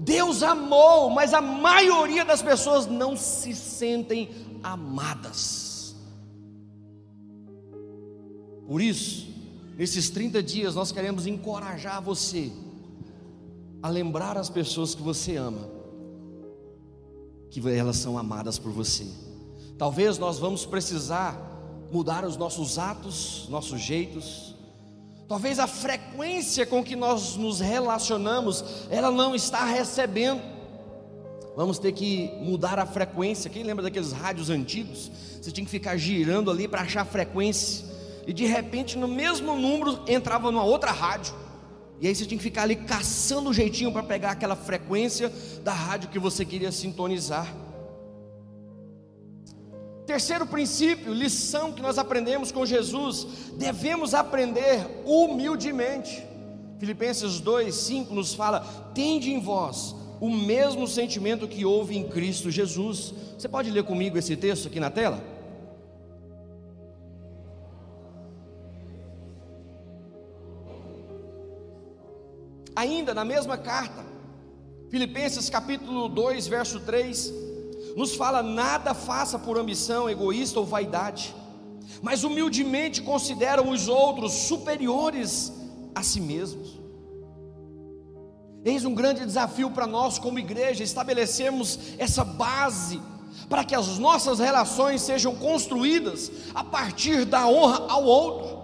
Deus 0.00 0.42
amou, 0.42 1.10
mas 1.10 1.34
a 1.34 1.42
maioria 1.42 2.24
das 2.24 2.40
pessoas 2.40 2.86
não 2.86 3.14
se 3.14 3.54
sentem 3.54 4.30
amadas. 4.62 5.94
Por 8.66 8.80
isso, 8.80 9.28
nesses 9.76 10.08
30 10.08 10.42
dias, 10.42 10.74
nós 10.74 10.90
queremos 10.90 11.26
encorajar 11.26 12.00
você 12.00 12.50
a 13.82 13.90
lembrar 13.90 14.38
as 14.38 14.48
pessoas 14.48 14.94
que 14.94 15.02
você 15.02 15.36
ama, 15.36 15.68
que 17.50 17.60
elas 17.68 17.96
são 17.96 18.16
amadas 18.16 18.58
por 18.58 18.72
você. 18.72 19.06
Talvez 19.76 20.16
nós 20.16 20.38
vamos 20.38 20.64
precisar 20.64 21.36
mudar 21.92 22.24
os 22.24 22.38
nossos 22.38 22.78
atos, 22.78 23.46
nossos 23.50 23.80
jeitos, 23.80 24.54
Talvez 25.30 25.60
a 25.60 25.68
frequência 25.68 26.66
com 26.66 26.82
que 26.82 26.96
nós 26.96 27.36
nos 27.36 27.60
relacionamos, 27.60 28.64
ela 28.90 29.12
não 29.12 29.32
está 29.32 29.64
recebendo. 29.64 30.42
Vamos 31.56 31.78
ter 31.78 31.92
que 31.92 32.32
mudar 32.40 32.80
a 32.80 32.84
frequência. 32.84 33.48
Quem 33.48 33.62
lembra 33.62 33.84
daqueles 33.84 34.10
rádios 34.10 34.50
antigos? 34.50 35.08
Você 35.40 35.52
tinha 35.52 35.64
que 35.64 35.70
ficar 35.70 35.96
girando 35.96 36.50
ali 36.50 36.66
para 36.66 36.82
achar 36.82 37.02
a 37.02 37.04
frequência. 37.04 37.86
E 38.26 38.32
de 38.32 38.44
repente, 38.44 38.98
no 38.98 39.06
mesmo 39.06 39.54
número, 39.54 40.00
entrava 40.08 40.50
numa 40.50 40.64
outra 40.64 40.90
rádio. 40.90 41.32
E 42.00 42.08
aí 42.08 42.14
você 42.14 42.26
tinha 42.26 42.36
que 42.36 42.42
ficar 42.42 42.62
ali 42.62 42.74
caçando 42.74 43.50
o 43.50 43.54
jeitinho 43.54 43.92
para 43.92 44.02
pegar 44.02 44.32
aquela 44.32 44.56
frequência 44.56 45.32
da 45.62 45.72
rádio 45.72 46.10
que 46.10 46.18
você 46.18 46.44
queria 46.44 46.72
sintonizar. 46.72 47.54
Terceiro 50.10 50.44
princípio, 50.44 51.14
lição 51.14 51.72
que 51.72 51.80
nós 51.80 51.96
aprendemos 51.96 52.50
com 52.50 52.66
Jesus, 52.66 53.24
devemos 53.56 54.12
aprender 54.12 54.84
humildemente. 55.06 56.26
Filipenses 56.80 57.38
2, 57.38 57.72
5 57.72 58.12
nos 58.12 58.34
fala: 58.34 58.58
tende 58.92 59.30
em 59.30 59.38
vós 59.38 59.94
o 60.20 60.28
mesmo 60.28 60.88
sentimento 60.88 61.46
que 61.46 61.64
houve 61.64 61.96
em 61.96 62.08
Cristo 62.08 62.50
Jesus. 62.50 63.14
Você 63.38 63.48
pode 63.48 63.70
ler 63.70 63.84
comigo 63.84 64.18
esse 64.18 64.36
texto 64.36 64.66
aqui 64.66 64.80
na 64.80 64.90
tela? 64.90 65.22
Ainda 72.74 73.14
na 73.14 73.24
mesma 73.24 73.56
carta, 73.56 74.04
Filipenses 74.90 75.48
capítulo 75.48 76.08
2, 76.08 76.48
verso 76.48 76.80
3 76.80 77.49
nos 77.96 78.14
fala: 78.14 78.42
nada 78.42 78.94
faça 78.94 79.38
por 79.38 79.58
ambição 79.58 80.08
egoísta 80.08 80.58
ou 80.58 80.66
vaidade, 80.66 81.34
mas 82.02 82.24
humildemente 82.24 83.02
consideram 83.02 83.70
os 83.70 83.88
outros 83.88 84.32
superiores 84.32 85.52
a 85.94 86.02
si 86.02 86.20
mesmos. 86.20 86.78
Eis 88.64 88.84
um 88.84 88.94
grande 88.94 89.24
desafio 89.24 89.70
para 89.70 89.86
nós, 89.86 90.18
como 90.18 90.38
igreja, 90.38 90.84
estabelecermos 90.84 91.78
essa 91.98 92.22
base 92.22 93.00
para 93.48 93.64
que 93.64 93.74
as 93.74 93.98
nossas 93.98 94.38
relações 94.38 95.00
sejam 95.00 95.34
construídas 95.34 96.30
a 96.54 96.62
partir 96.62 97.24
da 97.24 97.46
honra 97.46 97.86
ao 97.88 98.04
outro. 98.04 98.60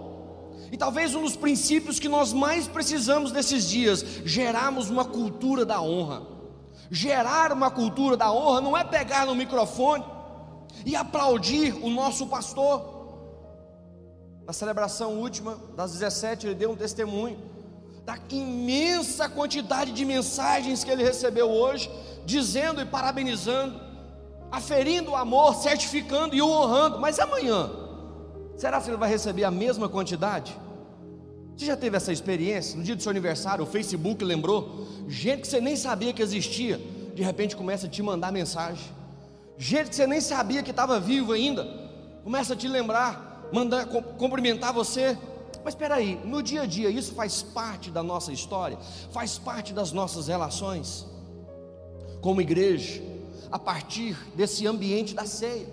E 0.71 0.77
talvez 0.77 1.15
um 1.15 1.23
dos 1.23 1.35
princípios 1.35 1.99
que 1.99 2.09
nós 2.09 2.31
mais 2.31 2.67
precisamos 2.67 3.31
nesses 3.31 3.67
dias, 3.67 4.05
gerarmos 4.23 4.89
uma 4.89 5.05
cultura 5.05 5.65
da 5.65 5.81
honra. 5.81 6.36
Gerar 6.89 7.51
uma 7.51 7.69
cultura 7.69 8.15
da 8.15 8.31
honra 8.31 8.61
não 8.61 8.77
é 8.77 8.83
pegar 8.83 9.25
no 9.25 9.35
microfone 9.35 10.05
e 10.85 10.95
aplaudir 10.95 11.73
o 11.83 11.89
nosso 11.89 12.27
pastor. 12.27 12.95
Na 14.45 14.53
celebração 14.53 15.15
última, 15.15 15.57
das 15.75 15.91
17, 15.91 16.47
ele 16.47 16.55
deu 16.55 16.71
um 16.71 16.75
testemunho 16.75 17.37
da 18.05 18.17
imensa 18.29 19.27
quantidade 19.27 19.91
de 19.91 20.05
mensagens 20.05 20.81
que 20.81 20.89
ele 20.89 21.03
recebeu 21.03 21.49
hoje, 21.49 21.91
dizendo 22.25 22.81
e 22.81 22.85
parabenizando, 22.85 23.81
aferindo 24.49 25.11
o 25.11 25.15
amor, 25.17 25.55
certificando 25.55 26.33
e 26.33 26.41
o 26.41 26.47
honrando. 26.47 26.99
Mas 26.99 27.19
amanhã, 27.19 27.69
será 28.55 28.79
que 28.79 28.89
ele 28.89 28.95
vai 28.95 29.09
receber 29.09 29.43
a 29.43 29.51
mesma 29.51 29.89
quantidade? 29.89 30.57
Você 31.57 31.65
já 31.65 31.75
teve 31.75 31.97
essa 31.97 32.13
experiência? 32.13 32.77
No 32.77 32.83
dia 32.83 32.95
do 32.95 33.01
seu 33.01 33.09
aniversário, 33.09 33.63
o 33.63 33.67
Facebook 33.67 34.23
lembrou, 34.23 34.87
gente 35.07 35.41
que 35.41 35.47
você 35.47 35.59
nem 35.59 35.75
sabia 35.75 36.13
que 36.13 36.21
existia, 36.21 36.79
de 37.15 37.23
repente 37.23 37.55
começa 37.55 37.87
a 37.87 37.89
te 37.89 38.03
mandar 38.03 38.31
mensagem. 38.31 38.85
Gente 39.57 39.89
que 39.89 39.95
você 39.95 40.05
nem 40.05 40.21
sabia 40.21 40.61
que 40.61 40.69
estava 40.69 40.99
vivo 40.99 41.31
ainda, 41.31 41.65
começa 42.23 42.53
a 42.53 42.55
te 42.55 42.67
lembrar, 42.67 43.49
mandar 43.51 43.87
cumprimentar 43.87 44.71
você. 44.71 45.17
Mas 45.63 45.73
espera 45.73 45.95
aí, 45.95 46.19
no 46.23 46.43
dia 46.43 46.61
a 46.61 46.65
dia 46.67 46.91
isso 46.91 47.15
faz 47.15 47.41
parte 47.41 47.89
da 47.89 48.03
nossa 48.03 48.31
história, 48.31 48.77
faz 49.11 49.39
parte 49.39 49.73
das 49.73 49.91
nossas 49.91 50.27
relações. 50.27 51.07
Como 52.21 52.39
igreja, 52.39 53.01
a 53.51 53.57
partir 53.57 54.15
desse 54.35 54.67
ambiente 54.67 55.15
da 55.15 55.25
ceia, 55.25 55.67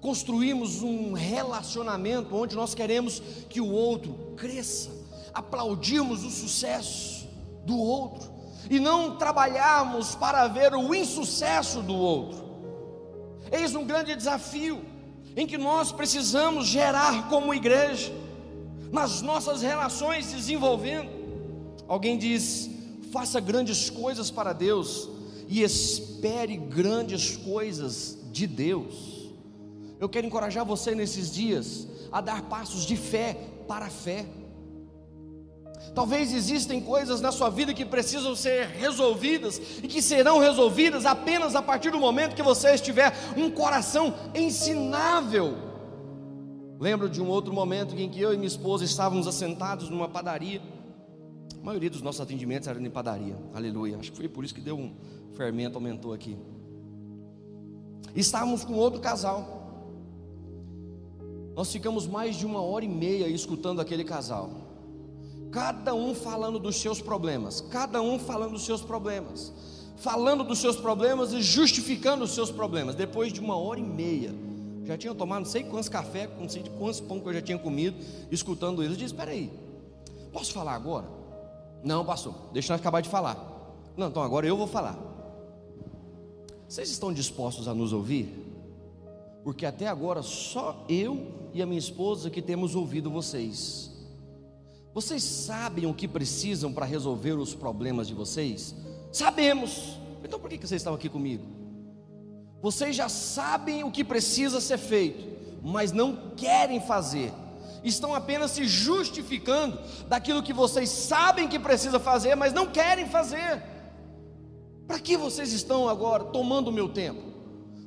construímos 0.00 0.82
um 0.82 1.12
relacionamento 1.12 2.34
onde 2.34 2.56
nós 2.56 2.74
queremos 2.74 3.20
que 3.50 3.60
o 3.60 3.70
outro 3.70 4.14
cresça, 4.34 4.95
aplaudimos 5.36 6.24
o 6.24 6.30
sucesso 6.30 7.28
do 7.66 7.76
outro 7.76 8.32
e 8.70 8.80
não 8.80 9.16
trabalharmos 9.18 10.14
para 10.14 10.48
ver 10.48 10.72
o 10.74 10.94
insucesso 10.94 11.82
do 11.82 11.94
outro. 11.94 12.42
Eis 13.52 13.74
um 13.74 13.84
grande 13.84 14.16
desafio 14.16 14.82
em 15.36 15.46
que 15.46 15.58
nós 15.58 15.92
precisamos 15.92 16.66
gerar 16.66 17.28
como 17.28 17.52
igreja 17.52 18.10
nas 18.90 19.20
nossas 19.20 19.60
relações 19.60 20.32
desenvolvendo. 20.32 21.10
Alguém 21.86 22.16
diz: 22.16 22.70
faça 23.12 23.38
grandes 23.38 23.90
coisas 23.90 24.30
para 24.30 24.54
Deus 24.54 25.06
e 25.48 25.62
espere 25.62 26.56
grandes 26.56 27.36
coisas 27.36 28.16
de 28.32 28.46
Deus. 28.46 29.30
Eu 30.00 30.08
quero 30.08 30.26
encorajar 30.26 30.64
você 30.64 30.94
nesses 30.94 31.30
dias 31.30 31.86
a 32.10 32.22
dar 32.22 32.40
passos 32.44 32.86
de 32.86 32.96
fé 32.96 33.36
para 33.68 33.84
a 33.84 33.90
fé. 33.90 34.24
Talvez 35.94 36.32
existem 36.32 36.80
coisas 36.80 37.20
na 37.20 37.32
sua 37.32 37.50
vida 37.50 37.72
que 37.72 37.84
precisam 37.84 38.34
ser 38.34 38.66
resolvidas 38.68 39.60
e 39.82 39.88
que 39.88 40.02
serão 40.02 40.38
resolvidas 40.38 41.06
apenas 41.06 41.54
a 41.54 41.62
partir 41.62 41.90
do 41.90 41.98
momento 41.98 42.34
que 42.34 42.42
você 42.42 42.74
estiver 42.74 43.12
um 43.36 43.50
coração 43.50 44.14
ensinável 44.34 45.66
Lembro 46.78 47.08
de 47.08 47.22
um 47.22 47.28
outro 47.28 47.54
momento 47.54 47.96
em 47.96 48.08
que 48.08 48.20
eu 48.20 48.34
e 48.34 48.36
minha 48.36 48.46
esposa 48.46 48.84
estávamos 48.84 49.26
assentados 49.26 49.88
numa 49.88 50.08
padaria. 50.08 50.60
A 51.58 51.64
maioria 51.64 51.88
dos 51.88 52.02
nossos 52.02 52.20
atendimentos 52.20 52.68
eram 52.68 52.84
em 52.84 52.90
padaria. 52.90 53.34
Aleluia. 53.54 53.96
Acho 53.96 54.10
que 54.10 54.16
foi 54.16 54.28
por 54.28 54.44
isso 54.44 54.54
que 54.54 54.60
deu 54.60 54.76
um 54.76 54.94
fermento, 55.32 55.76
aumentou 55.76 56.12
aqui. 56.12 56.36
Estávamos 58.14 58.62
com 58.62 58.74
outro 58.74 59.00
casal. 59.00 59.64
Nós 61.54 61.72
ficamos 61.72 62.06
mais 62.06 62.36
de 62.36 62.44
uma 62.44 62.60
hora 62.60 62.84
e 62.84 62.88
meia 62.88 63.26
escutando 63.26 63.80
aquele 63.80 64.04
casal. 64.04 64.50
Cada 65.56 65.94
um 65.94 66.14
falando 66.14 66.58
dos 66.58 66.76
seus 66.76 67.00
problemas, 67.00 67.62
cada 67.62 68.02
um 68.02 68.18
falando 68.18 68.52
dos 68.52 68.66
seus 68.66 68.82
problemas, 68.82 69.50
falando 69.96 70.44
dos 70.44 70.58
seus 70.58 70.76
problemas 70.76 71.32
e 71.32 71.40
justificando 71.40 72.24
os 72.24 72.32
seus 72.32 72.50
problemas. 72.50 72.94
Depois 72.94 73.32
de 73.32 73.40
uma 73.40 73.56
hora 73.56 73.80
e 73.80 73.82
meia, 73.82 74.34
já 74.84 74.98
tinha 74.98 75.14
tomado 75.14 75.44
não 75.44 75.50
sei 75.50 75.64
quantos 75.64 75.88
café, 75.88 76.28
não 76.38 76.46
sei 76.46 76.62
de 76.62 76.68
quantos 76.68 77.00
pão 77.00 77.20
que 77.20 77.26
eu 77.26 77.32
já 77.32 77.40
tinha 77.40 77.58
comido, 77.58 77.96
escutando 78.30 78.82
eles. 78.82 78.92
Eu 78.92 78.98
disse: 78.98 79.14
Espera 79.14 79.30
aí, 79.30 79.50
posso 80.30 80.52
falar 80.52 80.74
agora? 80.74 81.06
Não, 81.82 82.04
pastor, 82.04 82.34
deixa 82.52 82.74
eu 82.74 82.76
acabar 82.76 83.00
de 83.00 83.08
falar. 83.08 83.38
Não, 83.96 84.08
então 84.08 84.22
agora 84.22 84.46
eu 84.46 84.58
vou 84.58 84.66
falar. 84.66 84.98
Vocês 86.68 86.90
estão 86.90 87.14
dispostos 87.14 87.66
a 87.66 87.72
nos 87.72 87.94
ouvir? 87.94 88.28
Porque 89.42 89.64
até 89.64 89.86
agora 89.86 90.20
só 90.20 90.84
eu 90.86 91.28
e 91.54 91.62
a 91.62 91.66
minha 91.66 91.78
esposa 91.78 92.28
que 92.28 92.42
temos 92.42 92.74
ouvido 92.74 93.10
vocês. 93.10 93.95
Vocês 94.96 95.22
sabem 95.22 95.84
o 95.84 95.92
que 95.92 96.08
precisam 96.08 96.72
para 96.72 96.86
resolver 96.86 97.32
os 97.32 97.54
problemas 97.54 98.08
de 98.08 98.14
vocês? 98.14 98.74
Sabemos. 99.12 99.98
Então 100.24 100.40
por 100.40 100.48
que 100.48 100.56
vocês 100.56 100.80
estão 100.80 100.94
aqui 100.94 101.10
comigo? 101.10 101.44
Vocês 102.62 102.96
já 102.96 103.06
sabem 103.06 103.84
o 103.84 103.90
que 103.90 104.02
precisa 104.02 104.58
ser 104.58 104.78
feito, 104.78 105.22
mas 105.62 105.92
não 105.92 106.30
querem 106.34 106.80
fazer. 106.80 107.30
Estão 107.84 108.14
apenas 108.14 108.52
se 108.52 108.64
justificando 108.64 109.78
daquilo 110.08 110.42
que 110.42 110.54
vocês 110.54 110.88
sabem 110.88 111.46
que 111.46 111.58
precisa 111.58 112.00
fazer, 112.00 112.34
mas 112.34 112.54
não 112.54 112.66
querem 112.66 113.06
fazer. 113.06 113.62
Para 114.86 114.98
que 114.98 115.14
vocês 115.14 115.52
estão 115.52 115.90
agora 115.90 116.24
tomando 116.24 116.68
o 116.68 116.72
meu 116.72 116.88
tempo? 116.88 117.20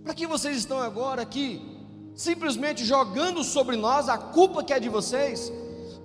Para 0.03 0.13
que 0.13 0.27
vocês 0.27 0.55
estão 0.55 0.77
agora 0.77 1.23
aqui 1.23 1.59
simplesmente 2.13 2.85
jogando 2.85 3.43
sobre 3.43 3.77
nós 3.77 4.09
a 4.09 4.17
culpa 4.17 4.63
que 4.63 4.73
é 4.73 4.79
de 4.79 4.89
vocês, 4.89 5.51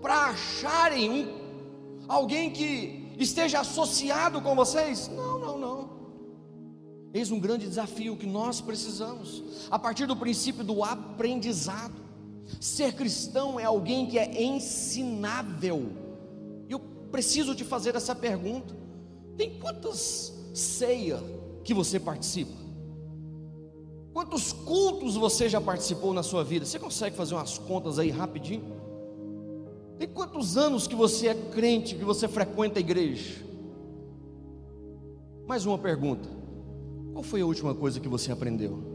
para 0.05 0.27
acharem 0.27 1.11
um, 1.11 2.05
alguém 2.07 2.51
que 2.51 3.11
esteja 3.19 3.61
associado 3.61 4.38
com 4.43 4.55
vocês? 4.55 5.09
Não, 5.09 5.38
não, 5.38 5.59
não. 5.59 5.90
Eis 7.14 7.31
um 7.31 7.40
grande 7.40 7.67
desafio 7.67 8.14
que 8.14 8.27
nós 8.27 8.61
precisamos, 8.61 9.43
a 9.71 9.79
partir 9.79 10.05
do 10.05 10.14
princípio 10.14 10.62
do 10.62 10.85
aprendizado. 10.85 11.95
Ser 12.61 12.93
cristão 12.93 13.59
é 13.59 13.64
alguém 13.64 14.07
que 14.07 14.19
é 14.19 14.43
ensinável. 14.43 15.90
Eu 16.69 16.81
preciso 17.11 17.55
te 17.55 17.64
fazer 17.64 17.97
essa 17.97 18.14
pergunta: 18.14 18.77
tem 19.38 19.59
quantas 19.59 20.35
ceias 20.53 21.23
que 21.64 21.73
você 21.73 21.99
participa? 21.99 22.53
Quantos 24.12 24.53
cultos 24.53 25.14
você 25.14 25.49
já 25.49 25.62
participou 25.62 26.12
na 26.12 26.23
sua 26.23 26.45
vida? 26.45 26.67
Você 26.67 26.79
consegue 26.79 27.17
fazer 27.17 27.35
umas 27.35 27.57
contas 27.57 27.99
aí 27.99 28.11
rapidinho? 28.11 28.73
Tem 29.98 30.09
quantos 30.09 30.57
anos 30.57 30.87
que 30.87 30.94
você 30.94 31.28
é 31.28 31.35
crente, 31.35 31.94
que 31.94 32.04
você 32.04 32.26
frequenta 32.26 32.78
a 32.78 32.80
igreja? 32.80 33.44
Mais 35.46 35.66
uma 35.66 35.78
pergunta. 35.78 36.28
Qual 37.12 37.22
foi 37.22 37.40
a 37.40 37.46
última 37.46 37.74
coisa 37.74 38.00
que 38.00 38.09
você 38.09 38.33
aprendeu? 38.33 38.94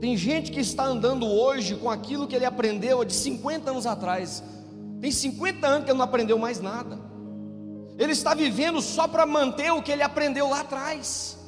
Tem 0.00 0.16
gente 0.16 0.52
que 0.52 0.60
está 0.60 0.84
andando 0.84 1.26
hoje 1.26 1.76
com 1.76 1.90
aquilo 1.90 2.26
que 2.28 2.36
ele 2.36 2.44
aprendeu 2.44 3.04
de 3.04 3.14
50 3.14 3.70
anos 3.70 3.86
atrás. 3.86 4.42
Tem 5.00 5.10
50 5.10 5.66
anos 5.66 5.84
que 5.84 5.90
ele 5.90 5.98
não 5.98 6.04
aprendeu 6.04 6.38
mais 6.38 6.60
nada. 6.60 6.98
Ele 7.98 8.12
está 8.12 8.34
vivendo 8.34 8.80
só 8.80 9.08
para 9.08 9.24
manter 9.24 9.72
o 9.72 9.82
que 9.82 9.90
ele 9.90 10.02
aprendeu 10.02 10.48
lá 10.48 10.60
atrás. 10.60 11.38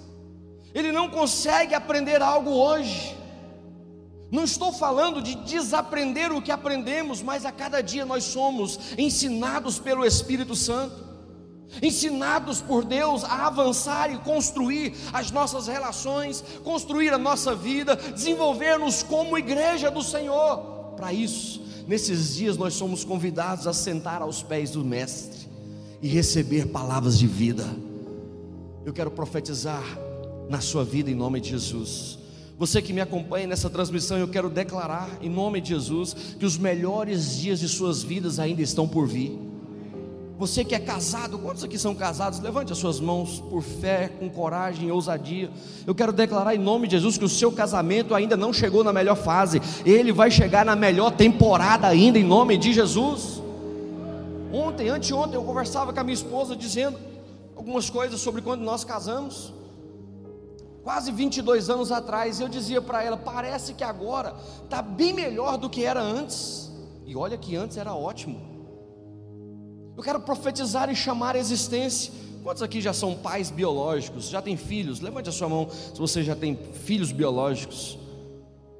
Ele 0.74 0.92
não 0.92 1.08
consegue 1.08 1.74
aprender 1.74 2.22
algo 2.22 2.50
hoje. 2.50 3.16
Não 4.30 4.44
estou 4.44 4.72
falando 4.72 5.22
de 5.22 5.34
desaprender 5.36 6.32
o 6.32 6.42
que 6.42 6.50
aprendemos, 6.50 7.22
mas 7.22 7.44
a 7.44 7.52
cada 7.52 7.80
dia 7.80 8.04
nós 8.04 8.24
somos 8.24 8.78
ensinados 8.98 9.78
pelo 9.78 10.04
Espírito 10.04 10.54
Santo 10.54 11.06
ensinados 11.82 12.60
por 12.60 12.84
Deus 12.84 13.24
a 13.24 13.46
avançar 13.46 14.12
e 14.12 14.18
construir 14.18 14.94
as 15.12 15.30
nossas 15.30 15.66
relações, 15.66 16.42
construir 16.64 17.12
a 17.12 17.18
nossa 17.18 17.54
vida, 17.54 17.96
desenvolver-nos 17.96 19.02
como 19.02 19.38
igreja 19.38 19.90
do 19.90 20.02
Senhor. 20.02 20.94
Para 20.96 21.12
isso, 21.12 21.62
nesses 21.86 22.34
dias 22.34 22.56
nós 22.56 22.74
somos 22.74 23.04
convidados 23.04 23.66
a 23.66 23.72
sentar 23.72 24.22
aos 24.22 24.42
pés 24.42 24.70
do 24.70 24.84
Mestre 24.84 25.48
e 26.00 26.08
receber 26.08 26.68
palavras 26.68 27.18
de 27.18 27.26
vida. 27.26 27.66
Eu 28.84 28.92
quero 28.92 29.10
profetizar 29.10 29.84
na 30.48 30.60
sua 30.60 30.84
vida 30.84 31.10
em 31.10 31.14
nome 31.14 31.40
de 31.40 31.50
Jesus. 31.50 32.18
Você 32.58 32.80
que 32.80 32.92
me 32.92 33.02
acompanha 33.02 33.46
nessa 33.46 33.68
transmissão, 33.68 34.16
eu 34.16 34.28
quero 34.28 34.48
declarar 34.48 35.10
em 35.20 35.28
nome 35.28 35.60
de 35.60 35.68
Jesus 35.68 36.14
que 36.38 36.46
os 36.46 36.56
melhores 36.56 37.36
dias 37.36 37.60
de 37.60 37.68
suas 37.68 38.02
vidas 38.02 38.38
ainda 38.38 38.62
estão 38.62 38.88
por 38.88 39.06
vir. 39.06 39.38
Você 40.38 40.64
que 40.64 40.74
é 40.74 40.78
casado, 40.78 41.38
quantos 41.38 41.64
aqui 41.64 41.78
são 41.78 41.94
casados? 41.94 42.40
Levante 42.40 42.72
as 42.72 42.78
suas 42.78 42.98
mãos 42.98 43.40
por 43.40 43.62
fé, 43.62 44.08
com 44.18 44.28
coragem, 44.28 44.90
ousadia. 44.90 45.50
Eu 45.86 45.94
quero 45.94 46.12
declarar 46.12 46.54
em 46.54 46.58
nome 46.58 46.86
de 46.86 46.96
Jesus 46.96 47.18
que 47.18 47.24
o 47.24 47.28
seu 47.28 47.52
casamento 47.52 48.14
ainda 48.14 48.36
não 48.36 48.52
chegou 48.52 48.82
na 48.82 48.92
melhor 48.92 49.16
fase, 49.16 49.60
ele 49.84 50.12
vai 50.12 50.30
chegar 50.30 50.64
na 50.64 50.76
melhor 50.76 51.10
temporada 51.10 51.86
ainda, 51.86 52.18
em 52.18 52.24
nome 52.24 52.56
de 52.56 52.72
Jesus. 52.72 53.42
Ontem, 54.52 54.88
anteontem, 54.88 55.34
eu 55.34 55.42
conversava 55.42 55.92
com 55.92 56.00
a 56.00 56.04
minha 56.04 56.14
esposa 56.14 56.56
dizendo 56.56 56.98
algumas 57.54 57.90
coisas 57.90 58.20
sobre 58.20 58.40
quando 58.40 58.62
nós 58.62 58.84
casamos. 58.84 59.52
Quase 60.86 61.10
22 61.10 61.68
anos 61.68 61.90
atrás, 61.90 62.38
eu 62.38 62.48
dizia 62.48 62.80
para 62.80 63.02
ela: 63.02 63.16
parece 63.16 63.74
que 63.74 63.82
agora 63.82 64.36
está 64.62 64.80
bem 64.80 65.12
melhor 65.12 65.58
do 65.58 65.68
que 65.68 65.82
era 65.82 66.00
antes. 66.00 66.70
E 67.04 67.16
olha 67.16 67.36
que 67.36 67.56
antes 67.56 67.76
era 67.76 67.92
ótimo. 67.92 68.40
Eu 69.96 70.02
quero 70.04 70.20
profetizar 70.20 70.88
e 70.88 70.94
chamar 70.94 71.34
a 71.34 71.40
existência. 71.40 72.12
Quantos 72.44 72.62
aqui 72.62 72.80
já 72.80 72.92
são 72.92 73.16
pais 73.16 73.50
biológicos? 73.50 74.28
Já 74.28 74.40
têm 74.40 74.56
filhos? 74.56 75.00
Levante 75.00 75.28
a 75.28 75.32
sua 75.32 75.48
mão 75.48 75.68
se 75.68 75.98
você 75.98 76.22
já 76.22 76.36
tem 76.36 76.56
filhos 76.84 77.10
biológicos. 77.10 77.98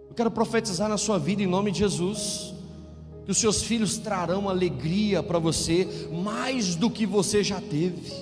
Eu 0.09 0.15
quero 0.15 0.31
profetizar 0.31 0.89
na 0.89 0.97
sua 0.97 1.19
vida 1.19 1.43
em 1.43 1.47
nome 1.47 1.73
de 1.73 1.81
Jesus. 1.81 2.55
Que 3.25 3.33
os 3.33 3.39
seus 3.39 3.63
filhos 3.63 3.99
trarão 3.99 4.49
alegria 4.49 5.25
para 5.25 5.41
você 5.41 6.09
mais 6.13 6.77
do 6.77 6.89
que 6.89 7.05
você 7.05 7.43
já 7.43 7.61
teve. 7.61 8.13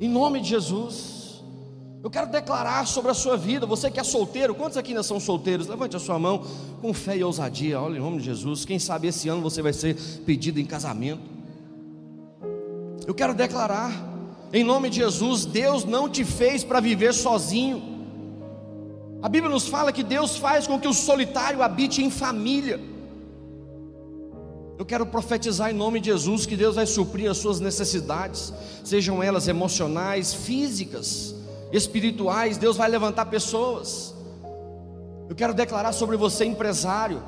Em 0.00 0.08
nome 0.08 0.40
de 0.40 0.48
Jesus. 0.48 1.25
Eu 2.06 2.10
quero 2.10 2.28
declarar 2.28 2.86
sobre 2.86 3.10
a 3.10 3.14
sua 3.14 3.36
vida, 3.36 3.66
você 3.66 3.90
que 3.90 3.98
é 3.98 4.04
solteiro, 4.04 4.54
quantos 4.54 4.78
aqui 4.78 4.90
ainda 4.90 5.02
são 5.02 5.18
solteiros? 5.18 5.66
Levante 5.66 5.96
a 5.96 5.98
sua 5.98 6.16
mão 6.20 6.40
com 6.80 6.94
fé 6.94 7.16
e 7.16 7.24
ousadia, 7.24 7.80
olha 7.80 7.96
em 7.96 8.00
nome 8.00 8.18
de 8.18 8.26
Jesus. 8.26 8.64
Quem 8.64 8.78
sabe 8.78 9.08
esse 9.08 9.28
ano 9.28 9.42
você 9.42 9.60
vai 9.60 9.72
ser 9.72 9.96
pedido 10.24 10.60
em 10.60 10.64
casamento. 10.64 11.20
Eu 13.04 13.12
quero 13.12 13.34
declarar, 13.34 13.90
em 14.52 14.62
nome 14.62 14.88
de 14.88 14.98
Jesus, 14.98 15.44
Deus 15.44 15.84
não 15.84 16.08
te 16.08 16.24
fez 16.24 16.62
para 16.62 16.78
viver 16.78 17.12
sozinho. 17.12 17.82
A 19.20 19.28
Bíblia 19.28 19.52
nos 19.52 19.66
fala 19.66 19.92
que 19.92 20.04
Deus 20.04 20.36
faz 20.36 20.64
com 20.64 20.78
que 20.78 20.86
o 20.86 20.94
solitário 20.94 21.60
habite 21.60 22.04
em 22.04 22.08
família. 22.08 22.78
Eu 24.78 24.86
quero 24.86 25.06
profetizar 25.06 25.72
em 25.72 25.74
nome 25.74 25.98
de 25.98 26.06
Jesus 26.06 26.46
que 26.46 26.56
Deus 26.56 26.76
vai 26.76 26.86
suprir 26.86 27.28
as 27.28 27.38
suas 27.38 27.58
necessidades, 27.58 28.54
sejam 28.84 29.20
elas 29.20 29.48
emocionais, 29.48 30.32
físicas, 30.32 31.34
espirituais. 31.72 32.58
Deus 32.58 32.76
vai 32.76 32.88
levantar 32.88 33.26
pessoas. 33.26 34.14
Eu 35.28 35.34
quero 35.34 35.54
declarar 35.54 35.92
sobre 35.92 36.16
você, 36.16 36.44
empresário, 36.44 37.22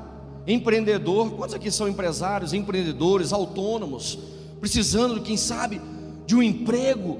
empreendedor. 0.47 1.31
Quantos 1.31 1.55
aqui 1.55 1.71
são 1.71 1.87
empresários, 1.87 2.53
empreendedores, 2.53 3.33
autônomos? 3.33 4.17
precisando, 4.59 5.21
quem 5.21 5.37
sabe, 5.37 5.81
de 6.25 6.35
um 6.35 6.43
emprego. 6.43 7.17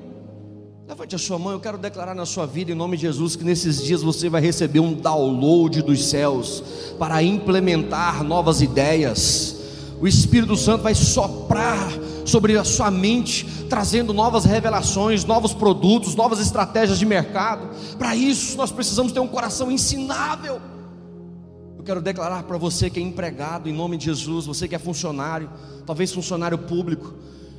Levante 0.88 1.16
a 1.16 1.20
sua 1.20 1.38
mão, 1.38 1.54
eu 1.54 1.60
quero 1.60 1.78
declarar 1.78 2.16
na 2.16 2.26
sua 2.26 2.46
vida, 2.46 2.72
em 2.72 2.76
nome 2.76 2.98
de 2.98 3.04
Jesus, 3.04 3.36
que 3.36 3.44
nesses 3.44 3.84
dias 3.84 4.02
você 4.02 4.28
vai 4.28 4.42
receber 4.42 4.80
um 4.80 4.94
download 4.94 5.82
dos 5.82 6.06
céus 6.06 6.64
para 6.98 7.22
implementar 7.22 8.24
novas 8.24 8.62
ideias. 8.62 9.56
O 10.02 10.08
Espírito 10.08 10.56
Santo 10.56 10.84
vai 10.84 10.96
soprar 10.96 11.92
sobre 12.30 12.58
a 12.58 12.64
sua 12.64 12.90
mente, 12.92 13.46
trazendo 13.68 14.14
novas 14.14 14.46
revelações, 14.46 15.26
novos 15.26 15.54
produtos, 15.54 16.16
novas 16.16 16.40
estratégias 16.40 17.00
de 17.00 17.06
mercado. 17.06 17.70
Para 17.98 18.16
isso, 18.16 18.56
nós 18.56 18.72
precisamos 18.72 19.12
ter 19.12 19.20
um 19.20 19.28
coração 19.28 19.72
ensinável. 19.72 20.62
Eu 21.78 21.84
quero 21.84 22.02
declarar 22.02 22.44
para 22.44 22.58
você 22.58 22.90
que 22.90 23.00
é 23.00 23.04
empregado, 23.04 23.68
em 23.68 23.74
nome 23.74 23.98
de 23.98 24.06
Jesus, 24.06 24.46
você 24.46 24.68
que 24.68 24.76
é 24.76 24.80
funcionário, 24.80 25.50
talvez 25.86 26.14
funcionário 26.14 26.58
público, 26.58 27.16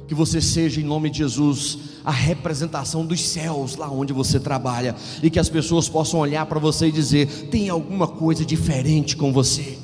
que 0.07 0.15
você 0.15 0.41
seja, 0.41 0.81
em 0.81 0.85
nome 0.85 1.09
de 1.09 1.19
Jesus, 1.19 1.79
a 2.05 2.11
representação 2.11 3.07
dos 3.07 3.21
céus 3.21 3.77
lá 3.77 3.89
onde 3.89 4.13
você 4.13 4.41
trabalha, 4.41 4.95
e 5.23 5.31
que 5.31 5.39
as 5.39 5.49
pessoas 5.49 5.89
possam 5.89 6.21
olhar 6.21 6.47
para 6.47 6.59
você 6.59 6.89
e 6.89 6.93
dizer: 6.93 7.49
tem 7.49 7.69
alguma 7.69 8.09
coisa 8.09 8.45
diferente 8.45 9.17
com 9.17 9.33
você. 9.33 9.79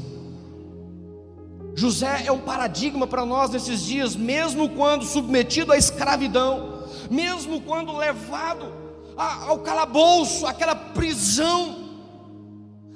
José 1.76 2.24
é 2.26 2.32
um 2.32 2.40
paradigma 2.40 3.06
para 3.06 3.24
nós 3.24 3.50
nesses 3.50 3.82
dias, 3.82 4.16
mesmo 4.16 4.70
quando 4.70 5.04
submetido 5.04 5.70
à 5.72 5.76
escravidão, 5.76 6.84
mesmo 7.08 7.60
quando 7.60 7.96
levado 7.96 8.72
ao 9.16 9.60
calabouço, 9.60 10.44
aquela 10.46 10.74
prisão 10.74 11.86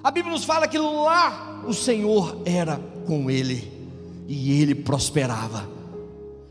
a 0.03 0.11
Bíblia 0.11 0.33
nos 0.33 0.45
fala 0.45 0.67
que 0.67 0.79
lá 0.79 1.63
o 1.67 1.75
Senhor 1.75 2.41
era 2.47 2.81
com 3.07 3.31
ele 3.31 3.71
e 4.27 4.61
ele 4.61 4.75
prosperava. 4.75 5.69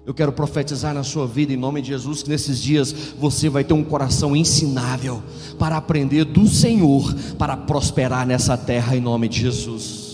Eu 0.06 0.14
quero 0.14 0.32
profetizar 0.32 0.94
na 0.94 1.04
sua 1.04 1.26
vida, 1.26 1.52
em 1.52 1.58
nome 1.58 1.82
de 1.82 1.90
Jesus, 1.90 2.22
que 2.22 2.30
nesses 2.30 2.62
dias 2.62 2.92
você 3.20 3.50
vai 3.50 3.64
ter 3.64 3.74
um 3.74 3.84
coração 3.84 4.36
ensinável 4.36 5.22
para 5.58 5.78
aprender 5.78 6.26
do 6.26 6.48
Senhor, 6.48 7.14
para 7.40 7.58
prosperar 7.58 8.26
nessa 8.26 8.56
terra, 8.56 8.96
em 8.96 9.02
nome 9.02 9.28
de 9.28 9.42
Jesus. 9.42 10.09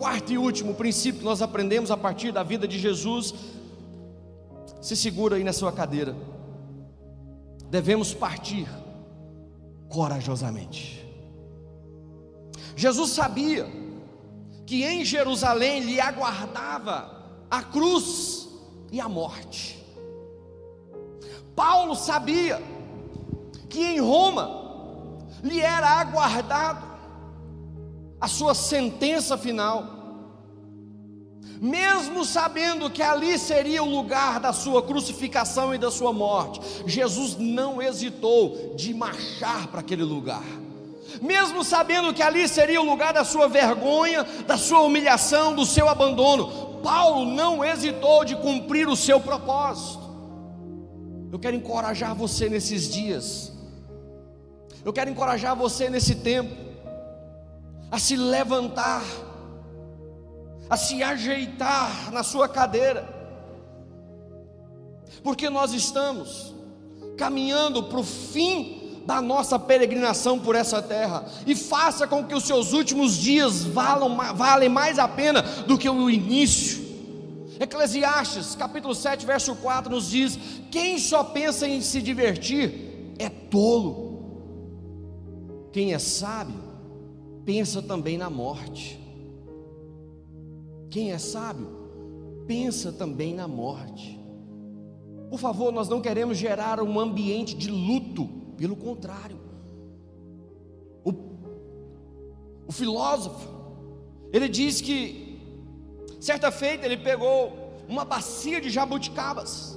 Quarto 0.00 0.32
e 0.32 0.38
último 0.38 0.72
princípio 0.72 1.18
que 1.18 1.26
nós 1.26 1.42
aprendemos 1.42 1.90
a 1.90 1.96
partir 1.96 2.32
da 2.32 2.42
vida 2.42 2.66
de 2.66 2.78
Jesus. 2.78 3.34
Se 4.80 4.96
segura 4.96 5.36
aí 5.36 5.44
na 5.44 5.52
sua 5.52 5.70
cadeira. 5.70 6.16
Devemos 7.68 8.14
partir 8.14 8.66
corajosamente. 9.90 11.06
Jesus 12.74 13.10
sabia 13.10 13.68
que 14.64 14.84
em 14.84 15.04
Jerusalém 15.04 15.80
lhe 15.80 16.00
aguardava 16.00 17.22
a 17.50 17.62
cruz 17.62 18.48
e 18.90 18.98
a 19.02 19.06
morte. 19.06 19.84
Paulo 21.54 21.94
sabia 21.94 22.58
que 23.68 23.84
em 23.84 24.00
Roma 24.00 25.18
lhe 25.42 25.60
era 25.60 26.00
aguardado 26.00 26.89
a 28.20 28.28
sua 28.28 28.54
sentença 28.54 29.38
final. 29.38 29.98
Mesmo 31.60 32.24
sabendo 32.24 32.90
que 32.90 33.02
ali 33.02 33.38
seria 33.38 33.82
o 33.82 33.88
lugar 33.88 34.40
da 34.40 34.52
sua 34.52 34.82
crucificação 34.82 35.74
e 35.74 35.78
da 35.78 35.90
sua 35.90 36.12
morte, 36.12 36.60
Jesus 36.86 37.36
não 37.38 37.82
hesitou 37.82 38.74
de 38.76 38.94
marchar 38.94 39.68
para 39.68 39.80
aquele 39.80 40.04
lugar 40.04 40.44
mesmo 41.20 41.64
sabendo 41.64 42.14
que 42.14 42.22
ali 42.22 42.46
seria 42.46 42.80
o 42.80 42.84
lugar 42.84 43.12
da 43.12 43.24
sua 43.24 43.48
vergonha, 43.48 44.24
da 44.46 44.56
sua 44.56 44.82
humilhação, 44.82 45.54
do 45.54 45.64
seu 45.64 45.88
abandono, 45.88 46.78
Paulo 46.82 47.24
não 47.24 47.64
hesitou 47.64 48.24
de 48.24 48.36
cumprir 48.36 48.88
o 48.88 48.96
seu 48.96 49.20
propósito. 49.20 50.00
Eu 51.32 51.38
quero 51.38 51.56
encorajar 51.56 52.14
você 52.14 52.48
nesses 52.48 52.88
dias, 52.92 53.52
eu 54.84 54.92
quero 54.92 55.10
encorajar 55.10 55.54
você 55.54 55.88
nesse 55.88 56.16
tempo, 56.16 56.69
a 57.90 57.98
se 57.98 58.16
levantar, 58.16 59.02
a 60.68 60.76
se 60.76 61.02
ajeitar 61.02 62.12
na 62.12 62.22
sua 62.22 62.48
cadeira, 62.48 63.08
porque 65.22 65.50
nós 65.50 65.72
estamos 65.72 66.54
caminhando 67.18 67.82
para 67.84 67.98
o 67.98 68.04
fim 68.04 69.02
da 69.04 69.20
nossa 69.20 69.58
peregrinação 69.58 70.38
por 70.38 70.54
essa 70.54 70.80
terra 70.80 71.24
e 71.46 71.56
faça 71.56 72.06
com 72.06 72.24
que 72.24 72.34
os 72.34 72.44
seus 72.44 72.72
últimos 72.72 73.16
dias 73.16 73.64
valam, 73.64 74.16
valem 74.34 74.68
mais 74.68 74.98
a 74.98 75.08
pena 75.08 75.42
do 75.42 75.76
que 75.76 75.88
o 75.88 76.08
início. 76.08 76.88
Eclesiastes, 77.58 78.54
capítulo 78.54 78.94
7, 78.94 79.26
verso 79.26 79.54
4 79.56 79.90
nos 79.90 80.08
diz: 80.08 80.38
Quem 80.70 80.98
só 80.98 81.24
pensa 81.24 81.66
em 81.66 81.80
se 81.80 82.00
divertir 82.00 83.14
é 83.18 83.28
tolo. 83.28 84.08
Quem 85.72 85.92
é 85.92 85.98
sábio 85.98 86.69
pensa 87.50 87.82
também 87.82 88.16
na 88.16 88.30
morte. 88.30 88.96
Quem 90.88 91.10
é 91.10 91.18
sábio 91.18 91.66
pensa 92.46 92.92
também 92.92 93.34
na 93.34 93.48
morte. 93.48 94.20
Por 95.28 95.36
favor, 95.36 95.72
nós 95.72 95.88
não 95.88 96.00
queremos 96.00 96.38
gerar 96.38 96.80
um 96.80 97.00
ambiente 97.00 97.56
de 97.56 97.68
luto 97.68 98.28
pelo 98.56 98.76
contrário, 98.76 99.36
o, 101.04 101.12
o 102.68 102.72
filósofo, 102.72 103.48
ele 104.32 104.48
diz 104.48 104.80
que, 104.80 105.40
certa 106.20 106.52
feita, 106.52 106.86
ele 106.86 106.98
pegou 106.98 107.52
uma 107.88 108.04
bacia 108.04 108.60
de 108.60 108.70
jabuticabas, 108.70 109.76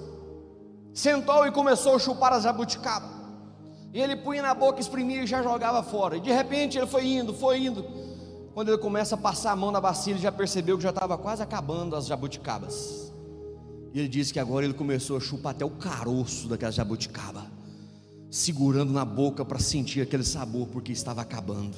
sentou 0.93 1.47
e 1.47 1.51
começou 1.51 1.95
a 1.95 1.99
chupar 1.99 2.33
as 2.33 2.43
jabuticabas. 2.43 3.22
E 3.93 4.01
ele 4.01 4.15
punha 4.15 4.41
na 4.41 4.53
boca, 4.53 4.81
exprimia 4.81 5.23
e 5.23 5.27
já 5.27 5.43
jogava 5.43 5.83
fora. 5.83 6.17
E 6.17 6.19
de 6.19 6.31
repente 6.31 6.77
ele 6.77 6.87
foi 6.87 7.05
indo, 7.05 7.33
foi 7.33 7.65
indo. 7.65 7.85
Quando 8.53 8.69
ele 8.69 8.77
começa 8.77 9.15
a 9.15 9.17
passar 9.17 9.51
a 9.51 9.55
mão 9.55 9.71
na 9.71 9.79
bacia, 9.79 10.13
ele 10.13 10.21
já 10.21 10.31
percebeu 10.31 10.77
que 10.77 10.83
já 10.83 10.89
estava 10.89 11.17
quase 11.17 11.43
acabando 11.43 11.95
as 11.95 12.07
jabuticabas. 12.07 13.13
E 13.93 13.99
ele 13.99 14.07
disse 14.07 14.33
que 14.33 14.39
agora 14.39 14.65
ele 14.65 14.73
começou 14.73 15.15
a 15.17 15.19
chupar 15.19 15.51
até 15.51 15.63
o 15.63 15.69
caroço 15.69 16.47
daquela 16.47 16.71
jabuticaba 16.71 17.53
segurando 18.33 18.91
na 18.91 19.05
boca 19.05 19.45
para 19.45 19.59
sentir 19.59 20.01
aquele 20.01 20.23
sabor, 20.23 20.67
porque 20.69 20.91
estava 20.91 21.21
acabando. 21.21 21.77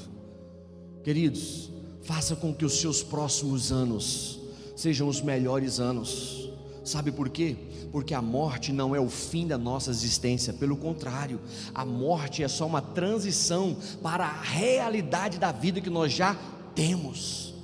Queridos, 1.03 1.69
faça 2.01 2.33
com 2.33 2.55
que 2.55 2.63
os 2.63 2.79
seus 2.79 3.03
próximos 3.03 3.73
anos 3.73 4.39
sejam 4.73 5.09
os 5.09 5.19
melhores 5.21 5.81
anos. 5.81 6.44
Sabe 6.85 7.11
por 7.11 7.29
quê? 7.29 7.55
Porque 7.91 8.13
a 8.13 8.21
morte 8.21 8.71
não 8.71 8.95
é 8.95 8.99
o 8.99 9.09
fim 9.09 9.47
da 9.47 9.57
nossa 9.57 9.89
existência, 9.89 10.53
pelo 10.53 10.77
contrário, 10.77 11.41
a 11.73 11.83
morte 11.83 12.43
é 12.43 12.47
só 12.47 12.67
uma 12.67 12.79
transição 12.79 13.75
para 14.03 14.23
a 14.25 14.41
realidade 14.41 15.39
da 15.39 15.51
vida 15.51 15.81
que 15.81 15.89
nós 15.89 16.13
já 16.13 16.37
temos. 16.75 17.55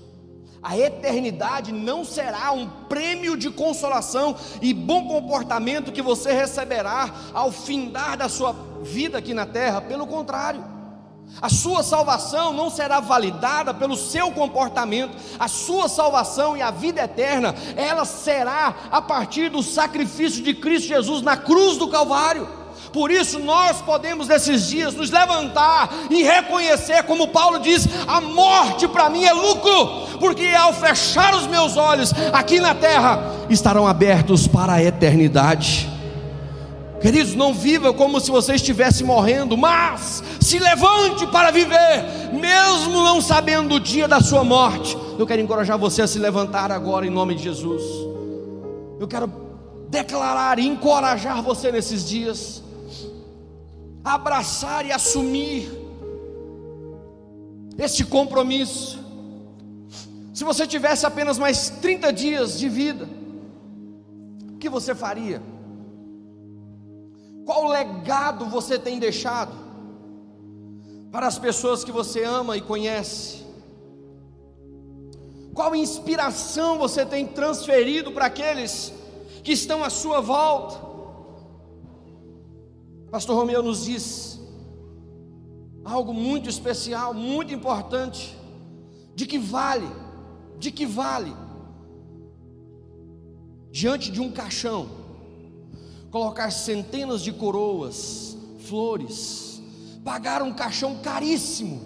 A 0.64 0.78
eternidade 0.78 1.72
não 1.72 2.04
será 2.04 2.52
um 2.52 2.68
prêmio 2.90 3.38
de 3.38 3.52
consolação 3.52 4.36
e 4.60 4.74
bom 4.74 5.08
comportamento 5.08 5.92
que 5.92 6.02
você 6.02 6.34
receberá 6.34 7.14
ao 7.32 7.52
findar 7.52 8.18
da 8.18 8.28
sua 8.28 8.56
vida 8.84 9.20
aqui 9.20 9.36
na 9.36 9.46
terra, 9.46 9.82
pelo 9.82 10.08
contrário, 10.08 10.64
A 11.40 11.50
sua 11.50 11.84
salvação 11.84 12.54
não 12.54 12.70
será 12.70 13.00
validada 13.00 13.74
pelo 13.74 13.96
seu 13.96 14.32
comportamento. 14.32 15.16
A 15.40 15.48
sua 15.48 15.88
salvação 15.88 16.58
e 16.58 16.62
a 16.62 16.72
vida 16.72 17.02
eterna, 17.02 17.56
ela 17.76 18.06
será 18.06 18.76
a 18.92 19.02
partir 19.02 19.50
do 19.50 19.64
sacrifício 19.64 20.44
de 20.44 20.54
Cristo 20.54 20.88
Jesus 20.88 21.22
na 21.22 21.38
cruz 21.38 21.78
do 21.78 21.88
Calvário. 21.88 22.48
Por 22.94 23.10
isso 23.10 23.40
nós 23.40 23.82
podemos 23.82 24.28
nesses 24.28 24.68
dias 24.68 24.94
nos 24.94 25.10
levantar 25.10 25.90
e 26.10 26.24
reconhecer, 26.24 27.04
como 27.04 27.30
Paulo 27.30 27.60
diz: 27.60 27.88
a 28.08 28.20
morte 28.20 28.88
para 28.88 29.10
mim 29.10 29.24
é 29.24 29.32
lucro, 29.32 30.18
porque 30.20 30.48
ao 30.48 30.74
fechar 30.74 31.34
os 31.36 31.48
meus 31.48 31.78
olhos 31.78 32.14
aqui 32.34 32.60
na 32.60 32.76
terra 32.76 33.20
estarão 33.50 33.88
abertos 33.88 34.48
para 34.48 34.74
a 34.74 34.84
eternidade. 34.84 36.01
Queridos, 37.02 37.34
não 37.34 37.52
viva 37.52 37.92
como 37.92 38.20
se 38.20 38.30
você 38.30 38.54
estivesse 38.54 39.04
morrendo, 39.04 39.58
mas 39.58 40.22
se 40.40 40.60
levante 40.60 41.26
para 41.28 41.50
viver, 41.50 42.32
mesmo 42.32 42.94
não 43.04 43.20
sabendo 43.20 43.76
o 43.76 43.80
dia 43.80 44.08
da 44.08 44.22
sua 44.22 44.44
morte. 44.44 44.96
Eu 45.18 45.26
quero 45.26 45.42
encorajar 45.42 45.80
você 45.80 46.04
a 46.04 46.08
se 46.08 46.20
levantar 46.20 46.72
agora 46.72 47.06
em 47.06 47.10
nome 47.10 47.34
de 47.34 47.44
Jesus. 47.44 47.82
Eu 49.00 49.08
quero 49.08 49.32
declarar 49.90 50.60
e 50.60 50.68
encorajar 50.68 51.42
você 51.42 51.72
nesses 51.72 52.08
dias, 52.08 52.62
abraçar 54.04 54.86
e 54.86 54.92
assumir 54.92 55.72
este 57.80 58.06
compromisso. 58.06 59.00
Se 60.36 60.44
você 60.44 60.68
tivesse 60.68 61.06
apenas 61.06 61.40
mais 61.40 61.70
30 61.82 62.14
dias 62.14 62.60
de 62.60 62.70
vida, 62.70 63.10
o 64.54 64.58
que 64.58 64.70
você 64.70 64.94
faria? 64.94 65.42
Qual 67.46 67.68
legado 67.68 68.46
você 68.46 68.78
tem 68.78 69.00
deixado 69.00 69.54
para 71.12 71.28
as 71.28 71.38
pessoas 71.38 71.84
que 71.84 71.92
você 71.92 72.24
ama 72.24 72.56
e 72.58 72.62
conhece? 72.62 73.42
Qual 75.54 75.76
inspiração 75.76 76.78
você 76.78 77.06
tem 77.06 77.28
transferido 77.28 78.12
para 78.12 78.26
aqueles 78.26 78.94
que 79.44 79.52
estão 79.52 79.84
à 79.84 79.90
sua 79.90 80.22
volta? 80.22 80.80
Pastor 83.12 83.36
Romeu 83.36 83.62
nos 83.62 83.86
diz 83.86 84.40
algo 85.84 86.14
muito 86.14 86.50
especial, 86.50 87.14
muito 87.14 87.54
importante, 87.54 88.38
de 89.14 89.26
que 89.26 89.38
vale, 89.38 89.90
de 90.58 90.72
que 90.72 90.86
vale, 90.86 91.36
diante 93.72 94.12
de 94.12 94.22
um 94.22 94.32
caixão, 94.32 95.01
colocar 96.12 96.52
centenas 96.52 97.22
de 97.22 97.32
coroas, 97.32 98.38
flores, 98.60 99.64
pagar 100.04 100.42
um 100.42 100.54
caixão 100.54 100.98
caríssimo, 100.98 101.82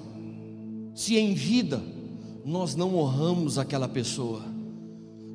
se 0.95 1.15
em 1.15 1.33
vida 1.33 1.81
nós 2.43 2.75
não 2.75 2.97
honramos 2.97 3.57
aquela 3.59 3.87
pessoa, 3.87 4.41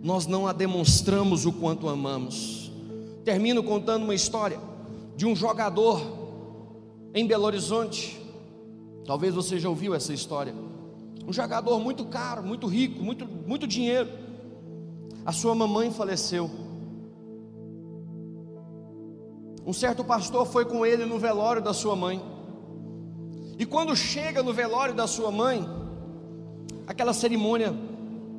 nós 0.02 0.26
não 0.26 0.46
a 0.46 0.52
demonstramos 0.52 1.46
o 1.46 1.52
quanto 1.52 1.88
amamos. 1.88 2.72
Termino 3.24 3.62
contando 3.62 4.02
uma 4.02 4.14
história 4.14 4.58
de 5.16 5.24
um 5.24 5.36
jogador 5.36 6.00
em 7.14 7.26
Belo 7.26 7.44
Horizonte. 7.44 8.18
Talvez 9.04 9.34
você 9.34 9.58
já 9.58 9.68
ouviu 9.68 9.94
essa 9.94 10.12
história. 10.12 10.54
Um 11.26 11.32
jogador 11.32 11.78
muito 11.78 12.04
caro, 12.06 12.42
muito 12.42 12.66
rico, 12.66 13.02
muito, 13.02 13.26
muito 13.26 13.66
dinheiro. 13.66 14.08
A 15.24 15.32
sua 15.32 15.54
mamãe 15.54 15.90
faleceu. 15.90 16.50
Um 19.66 19.72
certo 19.72 20.02
pastor 20.02 20.46
foi 20.46 20.64
com 20.64 20.84
ele 20.84 21.04
no 21.04 21.18
velório 21.18 21.62
da 21.62 21.72
sua 21.72 21.94
mãe. 21.94 22.22
E 23.58 23.66
quando 23.66 23.94
chega 23.94 24.42
no 24.42 24.52
velório 24.52 24.94
da 24.94 25.06
sua 25.06 25.30
mãe, 25.30 25.68
aquela 26.86 27.12
cerimônia 27.12 27.74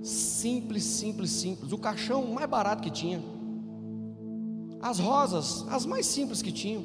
simples, 0.02 0.84
simples, 0.84 1.30
simples, 1.32 1.72
o 1.72 1.78
caixão 1.78 2.26
mais 2.26 2.50
barato 2.50 2.82
que 2.82 2.90
tinha, 2.90 3.22
as 4.82 4.98
rosas, 4.98 5.64
as 5.70 5.86
mais 5.86 6.08
simples 6.08 6.42
que 6.42 6.52
tinham, 6.52 6.84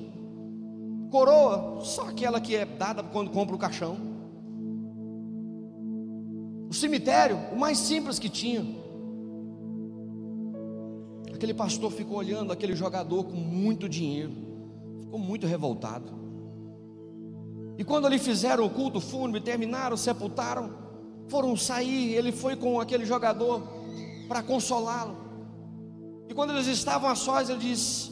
coroa, 1.10 1.80
só 1.80 2.08
aquela 2.08 2.40
que 2.40 2.54
é 2.54 2.66
dada 2.66 3.02
quando 3.02 3.30
compra 3.30 3.56
o 3.56 3.58
caixão, 3.58 3.96
o 6.68 6.74
cemitério, 6.74 7.38
o 7.52 7.56
mais 7.56 7.78
simples 7.78 8.18
que 8.18 8.28
tinha, 8.28 8.66
Aquele 11.36 11.52
pastor 11.52 11.92
ficou 11.92 12.16
olhando 12.16 12.50
aquele 12.50 12.74
jogador 12.74 13.24
com 13.24 13.36
muito 13.36 13.90
dinheiro, 13.90 14.32
ficou 15.02 15.18
muito 15.18 15.46
revoltado. 15.46 16.10
E 17.76 17.84
quando 17.84 18.08
lhe 18.08 18.18
fizeram 18.18 18.64
o 18.64 18.70
culto 18.70 19.02
fúnebre, 19.02 19.42
terminaram, 19.42 19.98
sepultaram, 19.98 20.72
foram 21.28 21.54
sair, 21.54 22.14
ele 22.14 22.32
foi 22.32 22.56
com 22.56 22.80
aquele 22.80 23.04
jogador 23.04 23.62
para 24.26 24.42
consolá-lo. 24.42 25.14
E 26.26 26.32
quando 26.32 26.54
eles 26.54 26.66
estavam 26.68 27.10
a 27.10 27.14
sós, 27.14 27.50
ele 27.50 27.58
disse: 27.58 28.10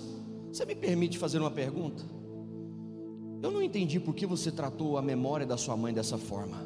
Você 0.52 0.66
me 0.66 0.74
permite 0.74 1.16
fazer 1.16 1.38
uma 1.38 1.50
pergunta? 1.50 2.04
Eu 3.42 3.50
não 3.50 3.62
entendi 3.62 3.98
por 3.98 4.14
que 4.14 4.26
você 4.26 4.52
tratou 4.52 4.98
a 4.98 5.02
memória 5.02 5.46
da 5.46 5.56
sua 5.56 5.78
mãe 5.78 5.94
dessa 5.94 6.18
forma. 6.18 6.58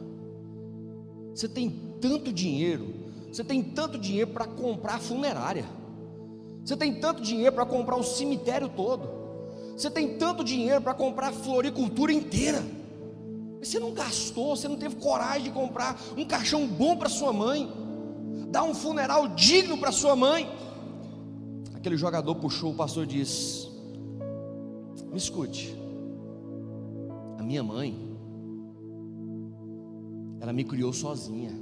Você 1.33 1.49
tem 1.49 1.71
tanto 2.01 2.33
dinheiro, 2.33 2.93
você 3.33 3.45
tem 3.45 3.63
tanto 3.63 3.97
dinheiro 3.97 4.33
para 4.33 4.49
comprar 4.49 4.97
a 4.97 4.99
funerária. 4.99 5.78
Você 6.69 6.77
tem 6.77 7.01
tanto 7.01 7.23
dinheiro 7.23 7.55
para 7.55 7.65
comprar 7.65 7.97
o 7.97 8.03
cemitério 8.03 8.69
todo. 8.69 9.09
Você 9.75 9.91
tem 9.91 10.19
tanto 10.19 10.45
dinheiro 10.45 10.83
para 10.83 10.93
comprar 10.93 11.29
a 11.29 11.33
floricultura 11.33 12.13
inteira. 12.13 12.63
Você 13.59 13.79
não 13.79 13.95
gastou, 13.95 14.55
você 14.55 14.69
não 14.69 14.77
teve 14.77 14.97
coragem 14.97 15.45
de 15.45 15.51
comprar 15.51 15.99
um 16.15 16.27
caixão 16.27 16.67
bom 16.67 16.95
para 16.95 17.09
sua 17.09 17.33
mãe, 17.33 17.73
dar 18.51 18.65
um 18.65 18.75
funeral 18.75 19.29
digno 19.29 19.79
para 19.79 19.91
sua 19.91 20.15
mãe. 20.15 20.47
Aquele 21.75 21.97
jogador 21.97 22.35
puxou 22.35 22.73
o 22.73 22.77
pastor 22.77 23.05
e 23.05 23.07
disse: 23.07 23.71
Me 25.11 25.17
escute, 25.17 25.75
a 27.39 27.43
minha 27.43 27.63
mãe, 27.63 27.97
ela 30.39 30.53
me 30.53 30.65
criou 30.65 30.93
sozinha. 30.93 31.59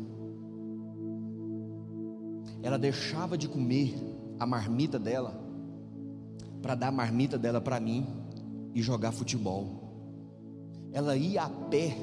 Ela 2.60 2.76
deixava 2.76 3.38
de 3.38 3.46
comer 3.46 4.15
a 4.38 4.46
marmita 4.46 4.98
dela 4.98 5.40
para 6.62 6.74
dar 6.74 6.88
a 6.88 6.92
marmita 6.92 7.38
dela 7.38 7.60
para 7.60 7.78
mim 7.78 8.06
e 8.74 8.82
jogar 8.82 9.12
futebol. 9.12 9.86
Ela 10.92 11.16
ia 11.16 11.42
a 11.42 11.48
pé 11.48 11.96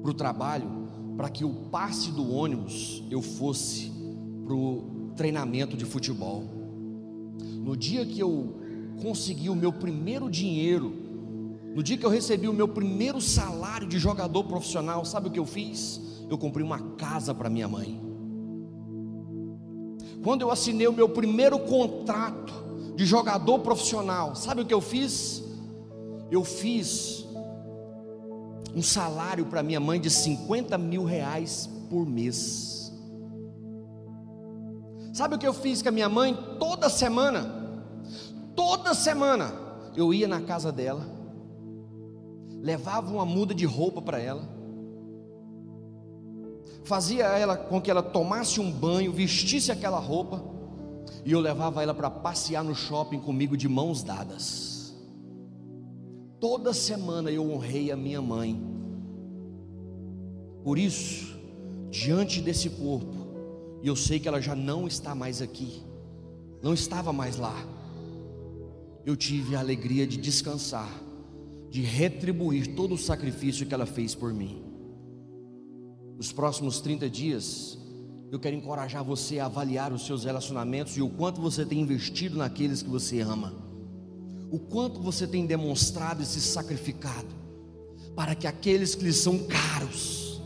para 0.00 0.10
o 0.10 0.14
trabalho 0.14 0.82
para 1.16 1.28
que 1.28 1.44
o 1.44 1.50
passe 1.70 2.10
do 2.10 2.32
ônibus 2.32 3.04
eu 3.10 3.20
fosse 3.20 3.92
para 4.44 4.54
o 4.54 5.12
treinamento 5.16 5.76
de 5.76 5.84
futebol. 5.84 6.44
No 7.58 7.76
dia 7.76 8.04
que 8.04 8.20
eu 8.20 8.56
consegui 9.02 9.48
o 9.48 9.54
meu 9.54 9.72
primeiro 9.72 10.30
dinheiro, 10.30 10.92
no 11.74 11.82
dia 11.82 11.96
que 11.96 12.04
eu 12.04 12.10
recebi 12.10 12.48
o 12.48 12.52
meu 12.52 12.68
primeiro 12.68 13.20
salário 13.20 13.86
de 13.86 13.98
jogador 13.98 14.44
profissional, 14.44 15.04
sabe 15.04 15.28
o 15.28 15.30
que 15.30 15.38
eu 15.38 15.46
fiz? 15.46 16.00
Eu 16.28 16.38
comprei 16.38 16.64
uma 16.64 16.78
casa 16.96 17.34
para 17.34 17.50
minha 17.50 17.68
mãe. 17.68 18.11
Quando 20.22 20.42
eu 20.42 20.50
assinei 20.50 20.86
o 20.86 20.92
meu 20.92 21.08
primeiro 21.08 21.58
contrato 21.58 22.52
de 22.94 23.04
jogador 23.04 23.58
profissional, 23.58 24.36
sabe 24.36 24.62
o 24.62 24.66
que 24.66 24.74
eu 24.74 24.80
fiz? 24.80 25.42
Eu 26.30 26.44
fiz 26.44 27.26
um 28.74 28.82
salário 28.82 29.46
para 29.46 29.62
minha 29.62 29.80
mãe 29.80 30.00
de 30.00 30.08
50 30.08 30.78
mil 30.78 31.04
reais 31.04 31.68
por 31.90 32.06
mês. 32.06 32.92
Sabe 35.12 35.34
o 35.34 35.38
que 35.38 35.46
eu 35.46 35.52
fiz 35.52 35.82
com 35.82 35.90
a 35.90 35.92
minha 35.92 36.08
mãe? 36.08 36.34
Toda 36.58 36.88
semana, 36.88 37.76
toda 38.56 38.94
semana, 38.94 39.52
eu 39.94 40.14
ia 40.14 40.26
na 40.26 40.40
casa 40.40 40.72
dela, 40.72 41.06
levava 42.62 43.12
uma 43.12 43.26
muda 43.26 43.54
de 43.54 43.66
roupa 43.66 44.00
para 44.00 44.18
ela, 44.18 44.42
fazia 46.84 47.24
ela 47.26 47.56
com 47.56 47.80
que 47.80 47.90
ela 47.90 48.02
tomasse 48.02 48.60
um 48.60 48.70
banho, 48.70 49.12
vestisse 49.12 49.70
aquela 49.70 49.98
roupa, 49.98 50.42
e 51.24 51.32
eu 51.32 51.40
levava 51.40 51.82
ela 51.82 51.94
para 51.94 52.10
passear 52.10 52.64
no 52.64 52.74
shopping 52.74 53.20
comigo 53.20 53.56
de 53.56 53.68
mãos 53.68 54.02
dadas. 54.02 54.94
Toda 56.40 56.72
semana 56.72 57.30
eu 57.30 57.48
honrei 57.48 57.92
a 57.92 57.96
minha 57.96 58.20
mãe. 58.20 58.60
Por 60.64 60.78
isso, 60.78 61.38
diante 61.90 62.40
desse 62.40 62.68
corpo, 62.70 63.14
e 63.82 63.86
eu 63.86 63.94
sei 63.94 64.18
que 64.18 64.26
ela 64.26 64.40
já 64.40 64.54
não 64.54 64.86
está 64.86 65.14
mais 65.14 65.40
aqui, 65.40 65.82
não 66.60 66.74
estava 66.74 67.12
mais 67.12 67.36
lá. 67.36 67.54
Eu 69.04 69.16
tive 69.16 69.54
a 69.54 69.60
alegria 69.60 70.06
de 70.06 70.16
descansar, 70.16 70.90
de 71.68 71.82
retribuir 71.82 72.74
todo 72.74 72.94
o 72.94 72.98
sacrifício 72.98 73.66
que 73.66 73.74
ela 73.74 73.86
fez 73.86 74.14
por 74.14 74.32
mim 74.32 74.71
nos 76.22 76.30
próximos 76.30 76.80
30 76.80 77.10
dias, 77.10 77.76
eu 78.30 78.38
quero 78.38 78.54
encorajar 78.54 79.02
você 79.02 79.40
a 79.40 79.46
avaliar 79.46 79.92
os 79.92 80.06
seus 80.06 80.22
relacionamentos 80.22 80.96
e 80.96 81.02
o 81.02 81.08
quanto 81.08 81.40
você 81.40 81.66
tem 81.66 81.80
investido 81.80 82.38
naqueles 82.38 82.80
que 82.80 82.88
você 82.88 83.18
ama, 83.18 83.52
o 84.48 84.56
quanto 84.56 85.00
você 85.00 85.26
tem 85.26 85.46
demonstrado 85.46 86.22
e 86.22 86.24
se 86.24 86.40
sacrificado, 86.40 87.26
para 88.14 88.36
que 88.36 88.46
aqueles 88.46 88.94
que 88.94 89.02
lhes 89.02 89.16
são 89.16 89.36
caros, 89.48 90.40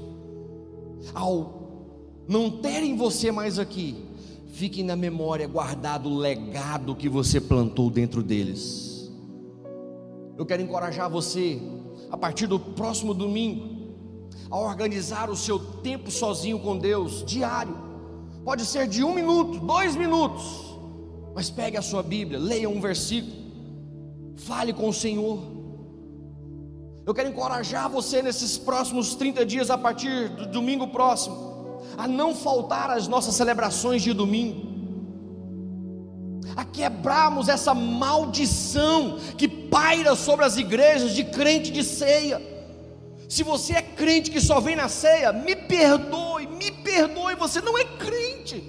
ao 1.12 2.25
não 2.27 2.51
terem 2.51 2.97
você 2.97 3.31
mais 3.31 3.59
aqui, 3.59 4.03
fiquem 4.47 4.83
na 4.83 4.97
memória 4.97 5.47
guardado 5.47 6.09
o 6.09 6.17
legado 6.17 6.97
que 6.97 7.07
você 7.07 7.39
plantou 7.39 7.91
dentro 7.91 8.23
deles. 8.23 9.12
Eu 10.39 10.47
quero 10.47 10.62
encorajar 10.62 11.11
você, 11.11 11.61
a 12.11 12.17
partir 12.17 12.47
do 12.47 12.59
próximo 12.59 13.12
domingo, 13.12 13.76
a 14.51 14.59
organizar 14.59 15.31
o 15.31 15.37
seu 15.37 15.59
tempo 15.59 16.11
sozinho 16.11 16.59
com 16.59 16.79
Deus, 16.79 17.25
diário. 17.25 17.77
Pode 18.44 18.64
ser 18.64 18.87
de 18.87 19.03
um 19.03 19.14
minuto, 19.14 19.59
dois 19.61 19.96
minutos, 19.96 20.77
mas 21.35 21.51
pegue 21.51 21.77
a 21.77 21.83
sua 21.83 22.03
Bíblia, 22.03 22.38
leia 22.38 22.68
um 22.68 22.81
versículo, 22.81 23.35
fale 24.37 24.72
com 24.72 24.88
o 24.88 24.94
Senhor. 24.94 25.40
Eu 27.05 27.14
quero 27.14 27.29
encorajar 27.29 27.88
você 27.88 28.22
nesses 28.22 28.59
próximos 28.59 29.14
30 29.14 29.46
dias, 29.46 29.70
a 29.70 29.79
partir 29.79 30.29
do 30.31 30.46
domingo 30.46 30.88
próximo 30.88 31.46
a 31.96 32.07
não 32.07 32.35
faltar 32.35 32.90
às 32.90 33.09
nossas 33.09 33.35
celebrações 33.35 34.03
de 34.03 34.12
domingo, 34.12 34.75
a 36.55 36.64
quebrarmos 36.64 37.49
essa 37.49 37.75
maldição 37.75 39.18
que 39.37 39.49
paira 39.49 40.14
sobre 40.14 40.44
as 40.44 40.57
igrejas 40.57 41.14
de 41.14 41.25
crente 41.25 41.70
de 41.70 41.83
ceia. 41.83 42.56
Se 43.29 43.43
você 43.43 43.75
é 43.75 43.83
crente 43.83 44.31
que 44.31 44.41
só 44.41 44.61
vem 44.61 44.77
na 44.77 44.89
ceia, 44.89 45.33
me 45.33 45.57
perdoe, 45.57 46.47
me 46.47 46.71
perdoe, 46.71 47.35
você 47.35 47.61
não 47.61 47.77
é 47.77 47.85
crente. 47.85 48.62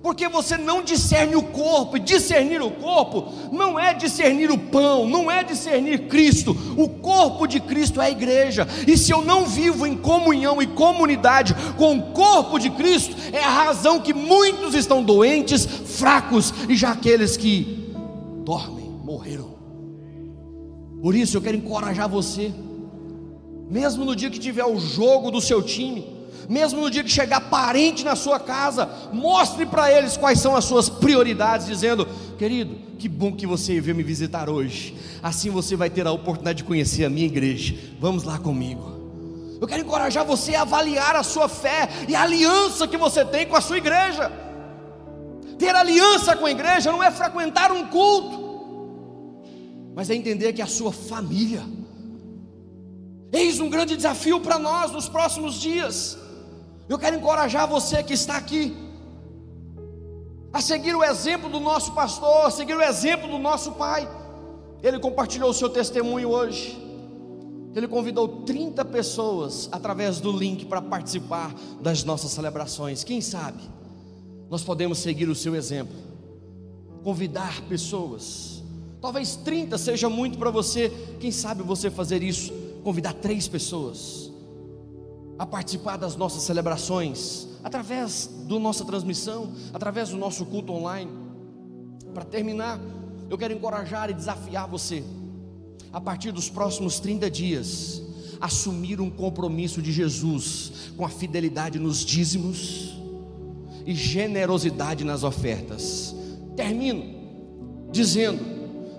Porque 0.00 0.28
você 0.28 0.56
não 0.56 0.82
discerne 0.82 1.34
o 1.34 1.42
corpo, 1.42 1.96
e 1.96 2.00
discernir 2.00 2.62
o 2.62 2.70
corpo 2.70 3.32
não 3.50 3.78
é 3.78 3.92
discernir 3.92 4.50
o 4.50 4.56
pão, 4.56 5.08
não 5.08 5.28
é 5.28 5.42
discernir 5.42 6.06
Cristo, 6.06 6.56
o 6.76 6.88
corpo 6.88 7.48
de 7.48 7.58
Cristo 7.58 8.00
é 8.00 8.06
a 8.06 8.10
igreja, 8.10 8.66
e 8.86 8.96
se 8.96 9.10
eu 9.10 9.24
não 9.24 9.44
vivo 9.44 9.84
em 9.86 9.96
comunhão 9.96 10.62
e 10.62 10.68
comunidade 10.68 11.54
com 11.76 11.98
o 11.98 12.12
corpo 12.12 12.60
de 12.60 12.70
Cristo, 12.70 13.16
é 13.32 13.42
a 13.42 13.50
razão 13.50 14.00
que 14.00 14.14
muitos 14.14 14.74
estão 14.74 15.02
doentes, 15.02 15.66
fracos, 15.66 16.54
e 16.68 16.76
já 16.76 16.92
aqueles 16.92 17.36
que 17.36 17.92
dormem, 18.44 18.88
morreram. 19.02 19.58
Por 21.02 21.14
isso 21.14 21.36
eu 21.36 21.42
quero 21.42 21.56
encorajar 21.56 22.08
você, 22.08 22.52
mesmo 23.70 24.04
no 24.04 24.16
dia 24.16 24.30
que 24.30 24.38
tiver 24.38 24.64
o 24.64 24.78
jogo 24.78 25.30
do 25.30 25.40
seu 25.40 25.62
time, 25.62 26.18
mesmo 26.48 26.80
no 26.80 26.90
dia 26.90 27.04
que 27.04 27.10
chegar 27.10 27.42
parente 27.42 28.04
na 28.04 28.16
sua 28.16 28.40
casa, 28.40 28.88
mostre 29.12 29.66
para 29.66 29.92
eles 29.92 30.16
quais 30.16 30.40
são 30.40 30.56
as 30.56 30.64
suas 30.64 30.88
prioridades, 30.88 31.66
dizendo: 31.66 32.08
querido, 32.38 32.76
que 32.98 33.08
bom 33.08 33.32
que 33.32 33.46
você 33.46 33.80
veio 33.80 33.96
me 33.96 34.02
visitar 34.02 34.48
hoje. 34.48 34.94
Assim 35.22 35.50
você 35.50 35.76
vai 35.76 35.90
ter 35.90 36.06
a 36.06 36.12
oportunidade 36.12 36.58
de 36.58 36.64
conhecer 36.64 37.04
a 37.04 37.10
minha 37.10 37.26
igreja. 37.26 37.74
Vamos 38.00 38.24
lá 38.24 38.38
comigo. 38.38 38.96
Eu 39.60 39.66
quero 39.66 39.82
encorajar 39.82 40.24
você 40.24 40.54
a 40.54 40.62
avaliar 40.62 41.16
a 41.16 41.22
sua 41.22 41.48
fé 41.48 41.88
e 42.08 42.14
a 42.14 42.22
aliança 42.22 42.88
que 42.88 42.96
você 42.96 43.24
tem 43.24 43.46
com 43.46 43.56
a 43.56 43.60
sua 43.60 43.76
igreja. 43.76 44.32
Ter 45.58 45.74
aliança 45.74 46.36
com 46.36 46.46
a 46.46 46.50
igreja 46.50 46.92
não 46.92 47.02
é 47.02 47.10
frequentar 47.10 47.72
um 47.72 47.86
culto, 47.86 48.48
mas 49.94 50.08
é 50.08 50.14
entender 50.14 50.52
que 50.52 50.62
é 50.62 50.64
a 50.64 50.68
sua 50.68 50.92
família. 50.92 51.62
Eis 53.32 53.60
um 53.60 53.68
grande 53.68 53.96
desafio 53.96 54.40
para 54.40 54.58
nós 54.58 54.90
nos 54.90 55.08
próximos 55.08 55.60
dias. 55.60 56.18
Eu 56.88 56.98
quero 56.98 57.16
encorajar 57.16 57.68
você 57.68 58.02
que 58.02 58.14
está 58.14 58.36
aqui 58.36 58.76
a 60.52 60.60
seguir 60.60 60.94
o 60.94 61.04
exemplo 61.04 61.50
do 61.50 61.60
nosso 61.60 61.92
pastor, 61.92 62.46
a 62.46 62.50
seguir 62.50 62.74
o 62.74 62.82
exemplo 62.82 63.28
do 63.28 63.38
nosso 63.38 63.72
pai. 63.72 64.08
Ele 64.82 64.98
compartilhou 64.98 65.50
o 65.50 65.54
seu 65.54 65.68
testemunho 65.68 66.30
hoje. 66.30 66.78
Ele 67.74 67.86
convidou 67.86 68.28
30 68.42 68.84
pessoas 68.86 69.68
através 69.70 70.20
do 70.20 70.32
link 70.32 70.64
para 70.64 70.80
participar 70.80 71.54
das 71.80 72.02
nossas 72.02 72.30
celebrações. 72.30 73.04
Quem 73.04 73.20
sabe 73.20 73.62
nós 74.48 74.62
podemos 74.62 74.98
seguir 74.98 75.28
o 75.28 75.34
seu 75.34 75.54
exemplo, 75.54 75.94
convidar 77.04 77.60
pessoas. 77.68 78.62
Talvez 79.00 79.36
30 79.36 79.76
seja 79.76 80.08
muito 80.08 80.38
para 80.38 80.50
você. 80.50 80.90
Quem 81.20 81.30
sabe 81.30 81.62
você 81.62 81.90
fazer 81.90 82.22
isso, 82.22 82.52
convidar 82.88 83.12
três 83.12 83.46
pessoas 83.46 84.32
a 85.38 85.44
participar 85.44 85.98
das 85.98 86.16
nossas 86.16 86.42
celebrações, 86.44 87.46
através 87.62 88.30
da 88.48 88.58
nossa 88.58 88.82
transmissão, 88.82 89.52
através 89.74 90.08
do 90.08 90.16
nosso 90.16 90.46
culto 90.46 90.72
online. 90.72 91.10
Para 92.14 92.24
terminar, 92.24 92.80
eu 93.28 93.36
quero 93.36 93.52
encorajar 93.52 94.08
e 94.08 94.14
desafiar 94.14 94.66
você, 94.66 95.04
a 95.92 96.00
partir 96.00 96.32
dos 96.32 96.48
próximos 96.48 96.98
30 96.98 97.30
dias, 97.30 98.02
assumir 98.40 99.02
um 99.02 99.10
compromisso 99.10 99.82
de 99.82 99.92
Jesus 99.92 100.72
com 100.96 101.04
a 101.04 101.10
fidelidade 101.10 101.78
nos 101.78 101.98
dízimos 101.98 102.98
e 103.84 103.94
generosidade 103.94 105.04
nas 105.04 105.24
ofertas. 105.24 106.16
Termino 106.56 107.04
dizendo: 107.92 108.42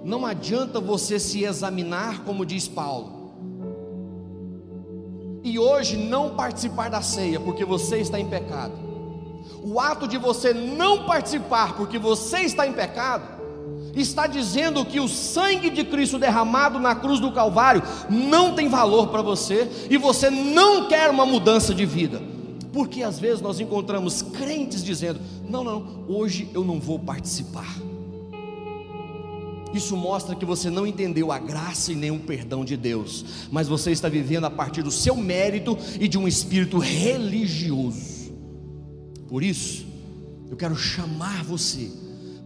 não 0.05 0.27
adianta 0.27 0.79
você 0.79 1.19
se 1.19 1.43
examinar, 1.43 2.23
como 2.23 2.45
diz 2.45 2.67
Paulo 2.67 3.17
e 5.43 5.57
hoje 5.57 5.97
não 5.97 6.35
participar 6.35 6.89
da 6.89 7.01
ceia 7.01 7.39
porque 7.39 7.63
você 7.65 7.97
está 7.97 8.19
em 8.19 8.27
pecado, 8.27 8.73
o 9.63 9.79
ato 9.79 10.07
de 10.07 10.17
você 10.17 10.53
não 10.53 11.05
participar 11.05 11.75
porque 11.75 11.97
você 11.97 12.39
está 12.39 12.67
em 12.67 12.73
pecado, 12.73 13.39
está 13.95 14.27
dizendo 14.27 14.85
que 14.85 14.99
o 14.99 15.07
sangue 15.07 15.69
de 15.69 15.83
Cristo 15.83 16.19
derramado 16.19 16.79
na 16.79 16.95
cruz 16.95 17.19
do 17.19 17.31
Calvário 17.31 17.81
não 18.09 18.53
tem 18.53 18.69
valor 18.69 19.07
para 19.07 19.21
você 19.21 19.69
e 19.89 19.97
você 19.97 20.29
não 20.29 20.87
quer 20.87 21.09
uma 21.09 21.25
mudança 21.25 21.73
de 21.73 21.85
vida. 21.85 22.21
Porque 22.71 23.01
às 23.01 23.19
vezes 23.19 23.41
nós 23.41 23.59
encontramos 23.59 24.21
crentes 24.21 24.83
dizendo: 24.83 25.19
não, 25.49 25.63
não, 25.63 26.05
hoje 26.07 26.49
eu 26.53 26.63
não 26.63 26.79
vou 26.79 26.99
participar. 26.99 27.88
Isso 29.73 29.95
mostra 29.95 30.35
que 30.35 30.45
você 30.45 30.69
não 30.69 30.87
entendeu 30.87 31.31
a 31.31 31.37
graça 31.37 31.91
e 31.91 31.95
nem 31.95 32.11
o 32.11 32.19
perdão 32.19 32.65
de 32.65 32.75
Deus, 32.75 33.25
mas 33.51 33.67
você 33.67 33.91
está 33.91 34.09
vivendo 34.09 34.45
a 34.45 34.49
partir 34.49 34.81
do 34.81 34.91
seu 34.91 35.15
mérito 35.15 35.77
e 35.99 36.07
de 36.07 36.17
um 36.17 36.27
espírito 36.27 36.79
religioso. 36.79 38.31
Por 39.27 39.43
isso, 39.43 39.85
eu 40.49 40.57
quero 40.57 40.75
chamar 40.75 41.43
você 41.43 41.91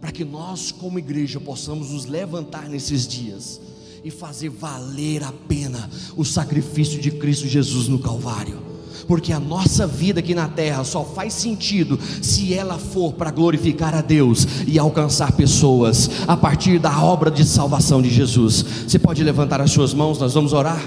para 0.00 0.12
que 0.12 0.24
nós, 0.24 0.70
como 0.70 0.98
igreja, 0.98 1.40
possamos 1.40 1.90
nos 1.90 2.04
levantar 2.04 2.68
nesses 2.68 3.08
dias 3.08 3.58
e 4.04 4.10
fazer 4.10 4.50
valer 4.50 5.24
a 5.24 5.32
pena 5.32 5.88
o 6.14 6.24
sacrifício 6.26 7.00
de 7.00 7.10
Cristo 7.10 7.48
Jesus 7.48 7.88
no 7.88 7.98
Calvário 7.98 8.73
porque 9.06 9.32
a 9.32 9.40
nossa 9.40 9.86
vida 9.86 10.20
aqui 10.20 10.34
na 10.34 10.48
terra 10.48 10.84
só 10.84 11.04
faz 11.04 11.32
sentido 11.34 11.98
se 12.22 12.54
ela 12.54 12.78
for 12.78 13.12
para 13.12 13.30
glorificar 13.30 13.94
a 13.94 14.00
Deus 14.00 14.46
e 14.66 14.78
alcançar 14.78 15.32
pessoas 15.32 16.10
a 16.26 16.36
partir 16.36 16.78
da 16.78 17.02
obra 17.02 17.30
de 17.30 17.44
salvação 17.44 18.00
de 18.00 18.10
Jesus. 18.10 18.64
Você 18.86 18.98
pode 18.98 19.22
levantar 19.22 19.60
as 19.60 19.70
suas 19.70 19.92
mãos, 19.92 20.18
nós 20.18 20.34
vamos 20.34 20.52
orar. 20.52 20.80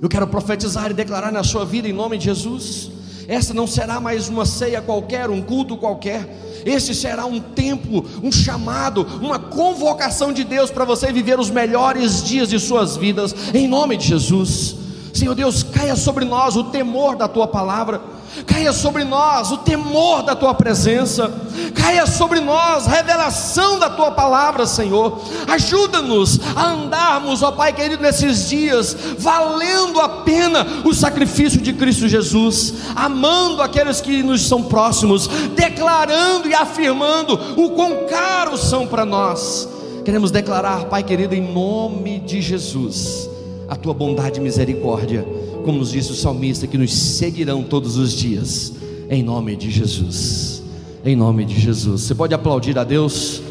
Eu 0.00 0.08
quero 0.08 0.26
profetizar 0.26 0.90
e 0.90 0.94
declarar 0.94 1.32
na 1.32 1.42
sua 1.42 1.64
vida 1.64 1.88
em 1.88 1.92
nome 1.92 2.18
de 2.18 2.24
Jesus. 2.24 2.90
Essa 3.26 3.52
não 3.52 3.66
será 3.66 4.00
mais 4.00 4.28
uma 4.28 4.46
ceia 4.46 4.80
qualquer, 4.80 5.28
um 5.28 5.42
culto 5.42 5.76
qualquer. 5.76 6.26
Esse 6.64 6.94
será 6.94 7.26
um 7.26 7.40
tempo, 7.40 8.04
um 8.22 8.32
chamado, 8.32 9.06
uma 9.20 9.38
convocação 9.38 10.32
de 10.32 10.44
Deus 10.44 10.70
para 10.70 10.84
você 10.84 11.12
viver 11.12 11.38
os 11.38 11.50
melhores 11.50 12.22
dias 12.22 12.48
de 12.48 12.58
suas 12.58 12.96
vidas, 12.96 13.34
em 13.52 13.68
nome 13.68 13.96
de 13.96 14.06
Jesus. 14.06 14.76
Senhor 15.12 15.34
Deus, 15.34 15.62
caia 15.62 15.96
sobre 15.96 16.24
nós 16.24 16.56
o 16.56 16.64
temor 16.64 17.16
da 17.16 17.26
tua 17.26 17.46
palavra, 17.46 18.00
caia 18.46 18.72
sobre 18.72 19.04
nós 19.04 19.50
o 19.50 19.58
temor 19.58 20.22
da 20.22 20.36
tua 20.36 20.54
presença, 20.54 21.32
caia 21.74 22.06
sobre 22.06 22.40
nós 22.40 22.86
a 22.86 22.90
revelação 22.90 23.78
da 23.78 23.90
tua 23.90 24.10
palavra, 24.10 24.66
Senhor. 24.66 25.20
Ajuda-nos 25.48 26.40
a 26.54 26.72
andarmos, 26.72 27.42
ó 27.42 27.52
Pai 27.52 27.72
querido, 27.72 28.02
nesses 28.02 28.48
dias, 28.48 28.96
valendo 29.18 30.00
a 30.00 30.08
pena 30.08 30.66
o 30.84 30.94
sacrifício 30.94 31.60
de 31.60 31.72
Cristo 31.72 32.06
Jesus, 32.06 32.74
amando 32.94 33.62
aqueles 33.62 34.00
que 34.00 34.22
nos 34.22 34.46
são 34.46 34.62
próximos, 34.62 35.26
declarando 35.54 36.48
e 36.48 36.54
afirmando 36.54 37.34
o 37.56 37.70
quão 37.70 38.06
caros 38.06 38.60
são 38.68 38.86
para 38.86 39.04
nós. 39.04 39.68
Queremos 40.04 40.30
declarar, 40.30 40.84
Pai 40.84 41.02
querido, 41.02 41.34
em 41.34 41.52
nome 41.52 42.20
de 42.20 42.40
Jesus 42.40 43.27
a 43.68 43.76
tua 43.76 43.92
bondade 43.92 44.40
e 44.40 44.42
misericórdia, 44.42 45.24
como 45.64 45.78
nos 45.78 45.92
disse 45.92 46.10
o 46.10 46.14
salmista, 46.14 46.66
que 46.66 46.78
nos 46.78 46.92
seguirão 46.92 47.62
todos 47.62 47.98
os 47.98 48.12
dias, 48.12 48.72
em 49.10 49.22
nome 49.22 49.54
de 49.56 49.70
Jesus. 49.70 50.62
Em 51.04 51.14
nome 51.14 51.44
de 51.44 51.60
Jesus. 51.60 52.02
Você 52.02 52.14
pode 52.14 52.34
aplaudir 52.34 52.78
a 52.78 52.84
Deus? 52.84 53.42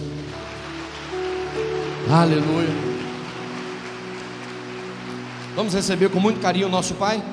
Aleluia. 2.09 2.87
Vamos 5.55 5.73
receber 5.73 6.09
com 6.09 6.19
muito 6.19 6.39
carinho 6.39 6.67
o 6.67 6.69
nosso 6.69 6.93
Pai? 6.95 7.23